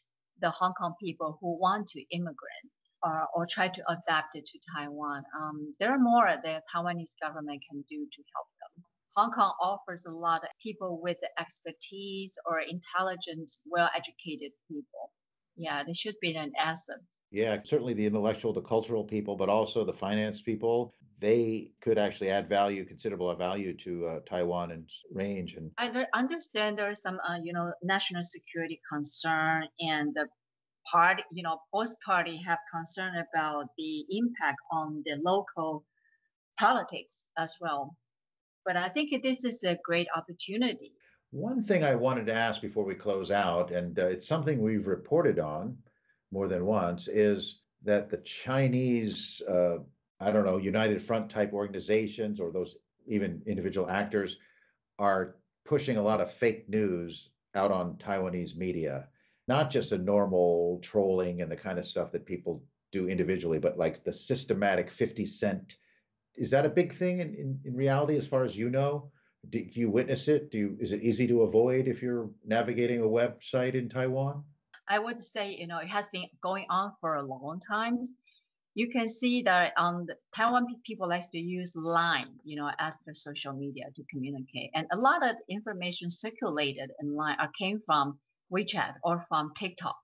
the 0.41 0.49
Hong 0.49 0.73
Kong 0.73 0.93
people 1.01 1.37
who 1.41 1.59
want 1.59 1.87
to 1.87 2.03
immigrate 2.11 2.69
or, 3.03 3.27
or 3.35 3.47
try 3.49 3.67
to 3.67 3.83
adapt 3.91 4.35
it 4.35 4.45
to 4.45 4.59
Taiwan. 4.75 5.23
Um, 5.39 5.73
there 5.79 5.91
are 5.91 5.99
more 5.99 6.29
the 6.43 6.61
Taiwanese 6.73 7.15
government 7.21 7.61
can 7.69 7.83
do 7.89 7.97
to 7.97 8.23
help 8.35 8.47
them. 8.61 8.83
Hong 9.15 9.31
Kong 9.31 9.53
offers 9.61 10.05
a 10.05 10.11
lot 10.11 10.43
of 10.43 10.49
people 10.61 10.99
with 11.01 11.17
expertise 11.37 12.33
or 12.45 12.61
intelligent, 12.61 13.51
well 13.69 13.89
educated 13.95 14.51
people. 14.69 15.11
Yeah, 15.57 15.83
they 15.83 15.93
should 15.93 16.15
be 16.21 16.35
an 16.35 16.53
asset. 16.57 16.99
Yeah, 17.31 17.57
certainly 17.63 17.93
the 17.93 18.05
intellectual, 18.05 18.53
the 18.53 18.61
cultural 18.61 19.03
people, 19.03 19.35
but 19.35 19.49
also 19.49 19.83
the 19.83 19.93
finance 19.93 20.41
people. 20.41 20.95
They 21.19 21.71
could 21.81 21.97
actually 21.97 22.29
add 22.29 22.47
value, 22.47 22.85
considerable 22.85 23.33
value 23.35 23.75
to 23.77 24.07
uh, 24.07 24.19
Taiwan 24.29 24.71
and 24.71 24.89
range. 25.11 25.55
And 25.55 25.71
I 25.77 26.05
understand 26.13 26.77
there 26.77 26.89
are 26.89 26.95
some, 26.95 27.19
uh, 27.27 27.39
you 27.43 27.51
know, 27.51 27.73
national 27.83 28.23
security 28.23 28.79
concern, 28.91 29.67
and 29.81 30.13
the 30.13 30.27
party, 30.91 31.23
you 31.31 31.43
know, 31.43 31.59
both 31.73 31.93
party 32.05 32.37
have 32.37 32.59
concern 32.73 33.13
about 33.15 33.67
the 33.77 34.05
impact 34.09 34.59
on 34.71 35.03
the 35.05 35.17
local 35.23 35.85
politics 36.57 37.23
as 37.37 37.55
well. 37.59 37.95
But 38.65 38.77
I 38.77 38.89
think 38.89 39.09
this 39.23 39.43
is 39.43 39.63
a 39.63 39.77
great 39.83 40.07
opportunity. 40.15 40.93
One 41.31 41.63
thing 41.63 41.83
I 41.83 41.95
wanted 41.95 42.25
to 42.27 42.33
ask 42.33 42.61
before 42.61 42.85
we 42.85 42.95
close 42.95 43.29
out, 43.29 43.71
and 43.71 43.99
uh, 43.99 44.07
it's 44.07 44.27
something 44.27 44.61
we've 44.61 44.87
reported 44.87 45.37
on 45.39 45.77
more 46.31 46.47
than 46.47 46.65
once, 46.65 47.07
is 47.07 47.61
that 47.83 48.09
the 48.09 48.17
Chinese, 48.17 49.41
uh, 49.47 49.77
I 50.19 50.31
don't 50.31 50.45
know, 50.45 50.57
United 50.57 51.01
Front 51.01 51.29
type 51.29 51.53
organizations 51.53 52.39
or 52.39 52.51
those 52.51 52.75
even 53.07 53.41
individual 53.45 53.89
actors 53.89 54.37
are 54.97 55.35
pushing 55.65 55.97
a 55.97 56.01
lot 56.01 56.21
of 56.21 56.33
fake 56.33 56.67
news 56.69 57.29
out 57.55 57.71
on 57.71 57.95
Taiwanese 57.95 58.55
media 58.55 59.07
not 59.49 59.71
just 59.71 59.91
a 59.91 59.97
normal 59.97 60.79
trolling 60.83 61.41
and 61.41 61.51
the 61.51 61.55
kind 61.55 61.79
of 61.79 61.85
stuff 61.85 62.11
that 62.11 62.23
people 62.23 62.63
do 62.91 63.09
individually, 63.09 63.57
but 63.57 63.79
like 63.79 64.03
the 64.03 64.13
systematic 64.13 64.91
50 64.91 65.25
cent. 65.25 65.77
Is 66.37 66.51
that 66.51 66.67
a 66.67 66.69
big 66.69 66.95
thing 66.95 67.19
in, 67.19 67.33
in, 67.33 67.59
in 67.65 67.75
reality, 67.75 68.15
as 68.15 68.27
far 68.27 68.43
as 68.45 68.55
you 68.55 68.69
know? 68.69 69.11
Do, 69.49 69.57
you 69.57 69.89
witness 69.89 70.27
it? 70.27 70.51
Do 70.51 70.59
you, 70.59 70.77
is 70.79 70.91
it 70.91 71.01
easy 71.01 71.25
to 71.27 71.41
avoid 71.41 71.87
if 71.87 71.99
you're 71.99 72.29
navigating 72.45 73.01
a 73.01 73.05
website 73.05 73.73
in 73.73 73.89
Taiwan? 73.89 74.43
I 74.87 74.99
would 74.99 75.23
say, 75.23 75.55
you 75.55 75.65
know, 75.65 75.79
it 75.79 75.87
has 75.87 76.07
been 76.09 76.27
going 76.43 76.67
on 76.69 76.93
for 77.01 77.15
a 77.15 77.23
long 77.23 77.59
time. 77.59 78.03
You 78.75 78.89
can 78.89 79.07
see 79.09 79.41
that 79.43 79.73
on 79.77 80.05
the 80.05 80.15
Taiwan 80.35 80.67
people 80.85 81.09
likes 81.09 81.27
to 81.27 81.39
use 81.39 81.73
Line, 81.75 82.39
you 82.43 82.55
know, 82.55 82.71
as 82.77 82.93
the 83.05 83.15
social 83.15 83.53
media 83.53 83.85
to 83.95 84.03
communicate. 84.09 84.69
And 84.73 84.87
a 84.91 84.97
lot 84.97 85.27
of 85.27 85.35
information 85.49 86.09
circulated 86.09 86.91
in 87.01 87.15
Line 87.15 87.37
are 87.39 87.51
came 87.57 87.81
from 87.85 88.19
WeChat 88.53 88.95
or 89.03 89.25
from 89.27 89.53
TikTok. 89.55 89.97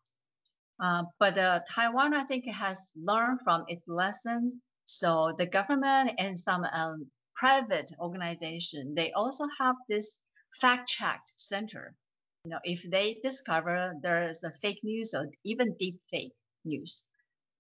Uh, 0.84 1.04
but 1.20 1.38
uh, 1.38 1.62
Taiwan, 1.70 2.14
I 2.14 2.26
think, 2.26 2.46
has 2.48 2.80
learned 2.96 3.40
from 3.44 3.64
its 3.68 3.88
lessons. 3.88 4.56
So 4.86 5.34
the 5.38 5.46
government 5.46 6.12
and 6.18 6.38
some 6.38 6.66
um, 6.66 7.08
private 7.36 7.92
organization, 8.00 8.94
they 8.96 9.12
also 9.14 9.46
have 9.60 9.76
this 9.88 10.20
fact-check 10.60 11.22
center. 11.38 11.96
You 12.44 12.52
know, 12.52 12.60
if 12.64 12.84
they 12.92 13.20
discover 13.24 13.94
there 14.02 14.30
is 14.30 14.44
a 14.44 14.52
fake 14.62 14.82
news 14.84 15.14
or 15.14 15.30
even 15.44 15.76
deep 15.80 16.00
fake 16.12 16.34
news, 16.66 17.04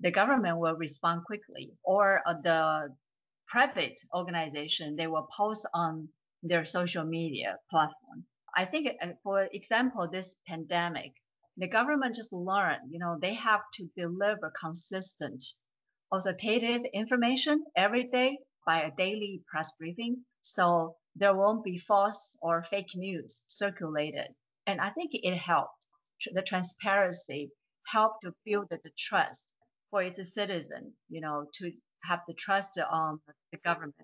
the 0.02 0.12
government 0.12 0.60
will 0.60 0.76
respond 0.76 1.24
quickly. 1.26 1.74
Or 1.84 2.22
uh, 2.26 2.34
the 2.44 2.96
private 3.48 4.00
organization, 4.14 4.96
they 4.96 5.08
will 5.08 5.28
post 5.36 5.66
on 5.74 6.10
their 6.44 6.66
social 6.66 7.06
media 7.06 7.60
platform. 7.70 8.26
I 8.56 8.66
think, 8.66 8.90
uh, 9.02 9.14
for 9.24 9.48
example, 9.52 10.08
this 10.08 10.36
pandemic, 10.48 11.14
the 11.58 11.68
government 11.68 12.16
just 12.16 12.34
learned, 12.34 12.92
you 12.92 13.00
know, 13.00 13.18
they 13.22 13.34
have 13.36 13.62
to 13.76 13.90
deliver 13.98 14.52
consistent, 14.60 15.44
authoritative 16.12 16.84
information 16.94 17.64
every 17.76 18.08
day 18.08 18.38
by 18.66 18.82
a 18.82 18.96
daily 18.96 19.44
press 19.50 19.72
briefing. 19.80 20.26
So 20.42 20.98
there 21.16 21.36
won't 21.36 21.64
be 21.64 21.78
false 21.78 22.36
or 22.42 22.64
fake 22.64 22.96
news 22.96 23.44
circulated. 23.48 24.36
And 24.66 24.82
I 24.82 24.90
think 24.90 25.12
it 25.14 25.38
helped. 25.38 25.88
The 26.34 26.42
transparency 26.42 27.52
helped 27.88 28.24
to 28.24 28.36
build 28.46 28.70
the 28.70 28.92
trust 28.98 29.54
for 29.96 30.04
its 30.04 30.20
a 30.20 30.26
citizen, 30.26 30.92
you 31.08 31.22
know, 31.22 31.46
to 31.54 31.72
have 32.04 32.20
the 32.28 32.34
trust 32.34 32.78
on 32.92 33.18
the 33.54 33.58
government. 33.60 33.96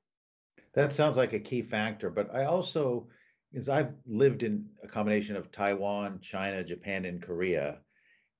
That 0.73 0.93
sounds 0.93 1.17
like 1.17 1.33
a 1.33 1.39
key 1.39 1.61
factor. 1.61 2.09
But 2.09 2.33
I 2.33 2.45
also 2.45 3.09
is 3.51 3.67
I've 3.67 3.91
lived 4.07 4.43
in 4.43 4.67
a 4.81 4.87
combination 4.87 5.35
of 5.35 5.51
Taiwan, 5.51 6.19
China, 6.21 6.63
Japan, 6.63 7.03
and 7.03 7.21
Korea. 7.21 7.79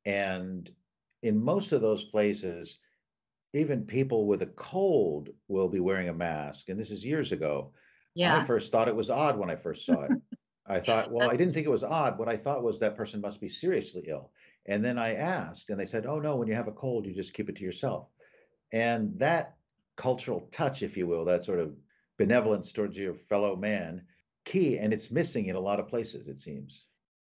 And 0.05 0.71
in 1.23 1.43
most 1.43 1.73
of 1.73 1.81
those 1.81 2.05
places, 2.05 2.79
even 3.53 3.83
people 3.83 4.27
with 4.27 4.43
a 4.43 4.53
cold 4.55 5.27
will 5.49 5.67
be 5.67 5.81
wearing 5.81 6.07
a 6.07 6.13
mask. 6.13 6.69
And 6.69 6.79
this 6.79 6.89
is 6.89 7.03
years 7.03 7.33
ago. 7.33 7.73
Yeah. 8.15 8.37
I 8.37 8.45
first 8.45 8.71
thought 8.71 8.87
it 8.87 8.95
was 8.95 9.09
odd 9.09 9.37
when 9.37 9.49
I 9.49 9.57
first 9.57 9.85
saw 9.85 10.03
it. 10.03 10.11
I 10.65 10.79
thought, 10.79 11.11
well, 11.11 11.29
I 11.29 11.35
didn't 11.35 11.53
think 11.53 11.65
it 11.65 11.69
was 11.69 11.83
odd. 11.83 12.17
What 12.17 12.29
I 12.29 12.37
thought 12.37 12.63
was 12.63 12.79
that 12.79 12.95
person 12.95 13.19
must 13.19 13.41
be 13.41 13.49
seriously 13.49 14.05
ill. 14.07 14.31
And 14.67 14.83
then 14.85 14.97
I 14.97 15.15
asked, 15.15 15.69
and 15.69 15.79
they 15.79 15.85
said, 15.85 16.05
oh, 16.05 16.19
no, 16.19 16.35
when 16.35 16.47
you 16.47 16.53
have 16.53 16.67
a 16.67 16.73
cold, 16.73 17.05
you 17.05 17.13
just 17.13 17.33
keep 17.33 17.49
it 17.49 17.55
to 17.57 17.63
yourself. 17.63 18.07
And 18.71 19.17
that 19.19 19.55
cultural 19.95 20.47
touch, 20.51 20.83
if 20.83 20.95
you 20.95 21.07
will, 21.07 21.25
that 21.25 21.45
sort 21.45 21.59
of 21.59 21.75
benevolence 22.17 22.71
towards 22.71 22.95
your 22.95 23.15
fellow 23.29 23.55
man, 23.55 24.03
key 24.45 24.77
and 24.77 24.93
it's 24.93 25.11
missing 25.11 25.47
in 25.47 25.55
a 25.55 25.59
lot 25.59 25.79
of 25.79 25.87
places 25.87 26.27
it 26.27 26.41
seems. 26.41 26.85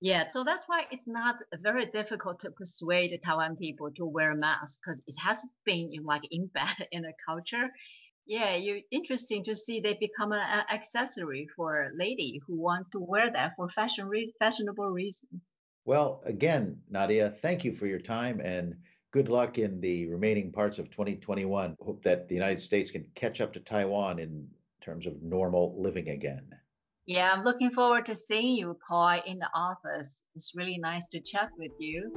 Yeah 0.02 0.26
so 0.32 0.44
that's 0.44 0.68
why 0.68 0.86
it's 0.92 1.08
not 1.08 1.36
very 1.62 1.86
difficult 1.88 2.40
to 2.42 2.52
persuade 2.52 3.12
the 3.12 3.18
taiwan 3.18 3.56
people 3.56 3.90
to 3.96 4.06
wear 4.06 4.36
masks 4.36 4.78
because 4.78 5.02
it 5.08 5.16
has 5.20 5.40
been 5.66 5.92
like 6.04 6.24
embedded 6.34 6.88
in 6.92 7.04
the 7.04 7.14
culture. 7.26 7.70
Yeah 8.26 8.56
you 8.56 8.82
interesting 8.92 9.44
to 9.44 9.56
see 9.56 9.80
they 9.80 9.98
become 10.00 10.34
an 10.34 10.66
accessory 10.70 11.48
for 11.56 11.84
a 11.84 11.96
lady 11.96 12.42
who 12.46 12.56
want 12.60 12.92
to 12.92 13.00
wear 13.00 13.32
that 13.32 13.54
for 13.56 13.70
fashion 13.70 14.08
re- 14.08 14.34
fashionable 14.40 14.90
reason 14.90 15.42
well 15.86 16.22
again 16.26 16.78
nadia 16.90 17.34
thank 17.42 17.64
you 17.64 17.76
for 17.76 17.88
your 17.88 18.00
time 18.00 18.40
and 18.42 18.76
good 19.12 19.30
luck 19.30 19.58
in 19.58 19.80
the 19.80 20.08
remaining 20.08 20.52
parts 20.52 20.78
of 20.80 20.90
2021 20.92 21.76
hope 21.82 22.04
that 22.04 22.28
the 22.28 22.36
united 22.36 22.62
states 22.62 22.92
can 22.92 23.06
catch 23.16 23.40
up 23.42 23.54
to 23.54 23.60
taiwan 23.60 24.20
in 24.20 24.48
terms 24.84 25.06
of 25.06 25.22
normal 25.22 25.76
living 25.82 26.10
again 26.10 26.46
yeah, 27.08 27.32
I'm 27.32 27.44
looking 27.44 27.70
forward 27.70 28.08
to 28.08 28.16
seeing 28.16 28.56
you, 28.56 28.76
Paul, 28.88 29.22
in 29.28 29.38
the 29.38 29.50
office. 29.54 30.24
It's 30.36 30.56
really 30.56 30.80
nice 30.80 31.06
to 31.10 31.20
chat 31.20 31.52
with 31.56 31.72
you. 31.78 32.12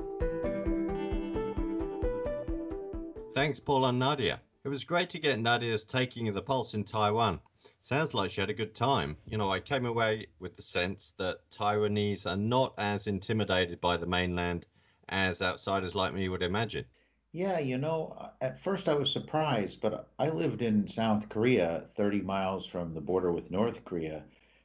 Thanks, 3.35 3.61
Paul 3.61 3.85
and 3.85 3.99
Nadia. 3.99 4.41
It 4.65 4.69
was 4.69 4.85
great 4.85 5.11
to 5.11 5.19
get 5.19 5.39
Nadia's 5.39 5.85
taking 5.85 6.27
of 6.29 6.35
the 6.35 6.41
pulse 6.41 6.73
in 6.73 6.85
Taiwan. 6.85 7.39
Sounds 7.81 8.15
like 8.15 8.31
she 8.31 8.41
had 8.41 8.51
a 8.51 8.55
good 8.55 8.75
time. 8.75 9.17
You 9.27 9.37
know, 9.37 9.51
I 9.51 9.61
came 9.61 9.85
away 9.85 10.29
with 10.39 10.55
the 10.57 10.63
sense 10.63 11.13
that 11.19 11.51
Taiwanese 11.51 12.25
are 12.25 12.37
not 12.37 12.75
as 12.79 13.07
intimidated 13.09 13.81
by 13.81 13.97
the 13.97 14.07
mainland 14.07 14.67
as 15.09 15.43
outsiders 15.43 15.95
like 15.95 16.15
me 16.15 16.29
would 16.29 16.43
imagine. 16.43 16.85
Yeah, 17.33 17.59
you 17.59 17.79
know, 17.79 18.15
uh, 18.19 18.31
at 18.41 18.61
first 18.61 18.89
I 18.89 18.95
was 18.95 19.11
surprised, 19.11 19.81
but 19.81 20.11
I 20.19 20.29
lived 20.29 20.61
in 20.63 20.87
South 20.89 21.29
Korea, 21.31 21.87
30 21.97 22.21
miles 22.23 22.67
from 22.67 22.93
the 22.95 23.01
border 23.01 23.33
with 23.33 23.51
North 23.51 23.85
Korea 23.85 24.25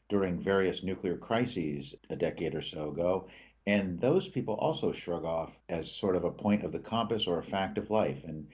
during 0.09 0.39
various 0.39 0.83
nuclear 0.83 1.17
crises 1.17 1.95
a 2.09 2.15
decade 2.17 2.53
or 2.55 2.61
so 2.61 2.89
ago. 2.89 3.29
And 3.65 3.99
those 3.99 4.27
people 4.27 4.55
also 4.55 4.91
shrug 4.91 5.23
off 5.23 5.57
as 5.69 5.91
sort 5.91 6.15
of 6.17 6.25
a 6.25 6.31
point 6.31 6.63
of 6.63 6.71
the 6.73 6.79
compass 6.79 7.27
or 7.27 7.39
a 7.39 7.43
fact 7.43 7.77
of 7.77 7.89
life. 7.89 8.23
And 8.25 8.47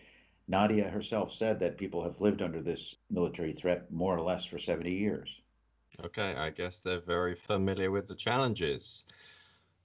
Nadia 0.50 0.90
herself 0.90 1.32
said 1.32 1.60
that 1.60 1.78
people 1.78 2.04
have 2.04 2.20
lived 2.20 2.42
under 2.42 2.60
this 2.60 2.96
military 3.12 3.54
threat 3.54 3.92
more 3.92 4.18
or 4.18 4.22
less 4.22 4.44
for 4.46 4.58
70 4.58 4.92
years. 4.92 5.42
Okay, 6.04 6.34
I 6.34 6.50
guess 6.50 6.80
they're 6.80 7.00
very 7.00 7.36
familiar 7.36 7.92
with 7.92 8.08
the 8.08 8.16
challenges. 8.16 9.04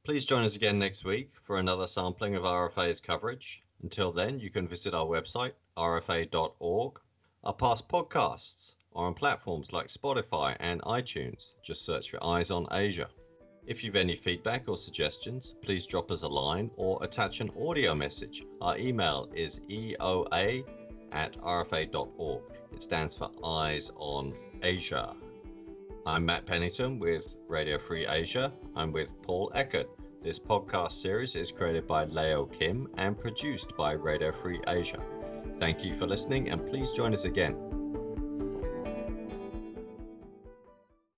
Please 0.05 0.25
join 0.25 0.43
us 0.43 0.57
again 0.57 0.79
next 0.79 1.05
week 1.05 1.33
for 1.43 1.59
another 1.59 1.87
sampling 1.87 2.35
of 2.35 2.45
RFA's 2.45 3.01
coverage. 3.01 3.63
Until 3.83 4.11
then, 4.11 4.41
you 4.41 4.49
can 4.49 4.67
visit 4.67 4.95
our 4.95 5.07
website, 5.07 5.53
rfa.org, 5.77 7.01
our 7.45 7.53
past 7.53 7.87
podcasts, 7.87 8.75
are 8.95 9.07
on 9.07 9.15
platforms 9.15 9.71
like 9.71 9.89
Spotify 9.89 10.57
and 10.61 10.81
iTunes. 10.83 11.53
Just 11.63 11.85
search 11.85 12.11
for 12.11 12.25
Eyes 12.25 12.51
on 12.51 12.67
Asia. 12.73 13.11
If 13.67 13.83
you've 13.83 13.97
any 13.97 14.17
feedback 14.17 14.69
or 14.69 14.77
suggestions, 14.77 15.55
please 15.63 15.87
drop 15.87 16.11
us 16.11 16.23
a 16.23 16.29
line 16.29 16.71
or 16.77 17.03
attach 17.03 17.41
an 17.41 17.51
audio 17.67 17.95
message. 17.95 18.45
Our 18.61 18.77
email 18.77 19.31
is 19.35 19.61
eoa 19.71 20.65
at 21.13 21.41
rfa.org. 21.41 22.43
It 22.75 22.83
stands 22.83 23.15
for 23.15 23.31
Eyes 23.43 23.91
on 23.97 24.35
Asia. 24.63 25.17
I'm 26.05 26.27
Matt 26.27 26.45
Pennington 26.45 26.99
with 26.99 27.37
Radio 27.49 27.79
Free 27.79 28.07
Asia. 28.07 28.53
I'm 28.77 28.93
with 28.93 29.09
Paul 29.23 29.51
Eckert. 29.55 29.89
This 30.23 30.39
podcast 30.39 30.93
series 30.93 31.35
is 31.35 31.51
created 31.51 31.87
by 31.87 32.05
Leo 32.05 32.45
Kim 32.45 32.89
and 32.99 33.19
produced 33.19 33.75
by 33.79 33.93
Radio 33.93 34.31
Free 34.43 34.61
Asia. 34.69 35.03
Thank 35.59 35.83
you 35.83 35.99
for 35.99 36.07
listening 36.07 36.51
and 36.51 36.67
please 36.67 36.93
join 36.93 37.15
us 37.15 37.25
again. 37.25 37.84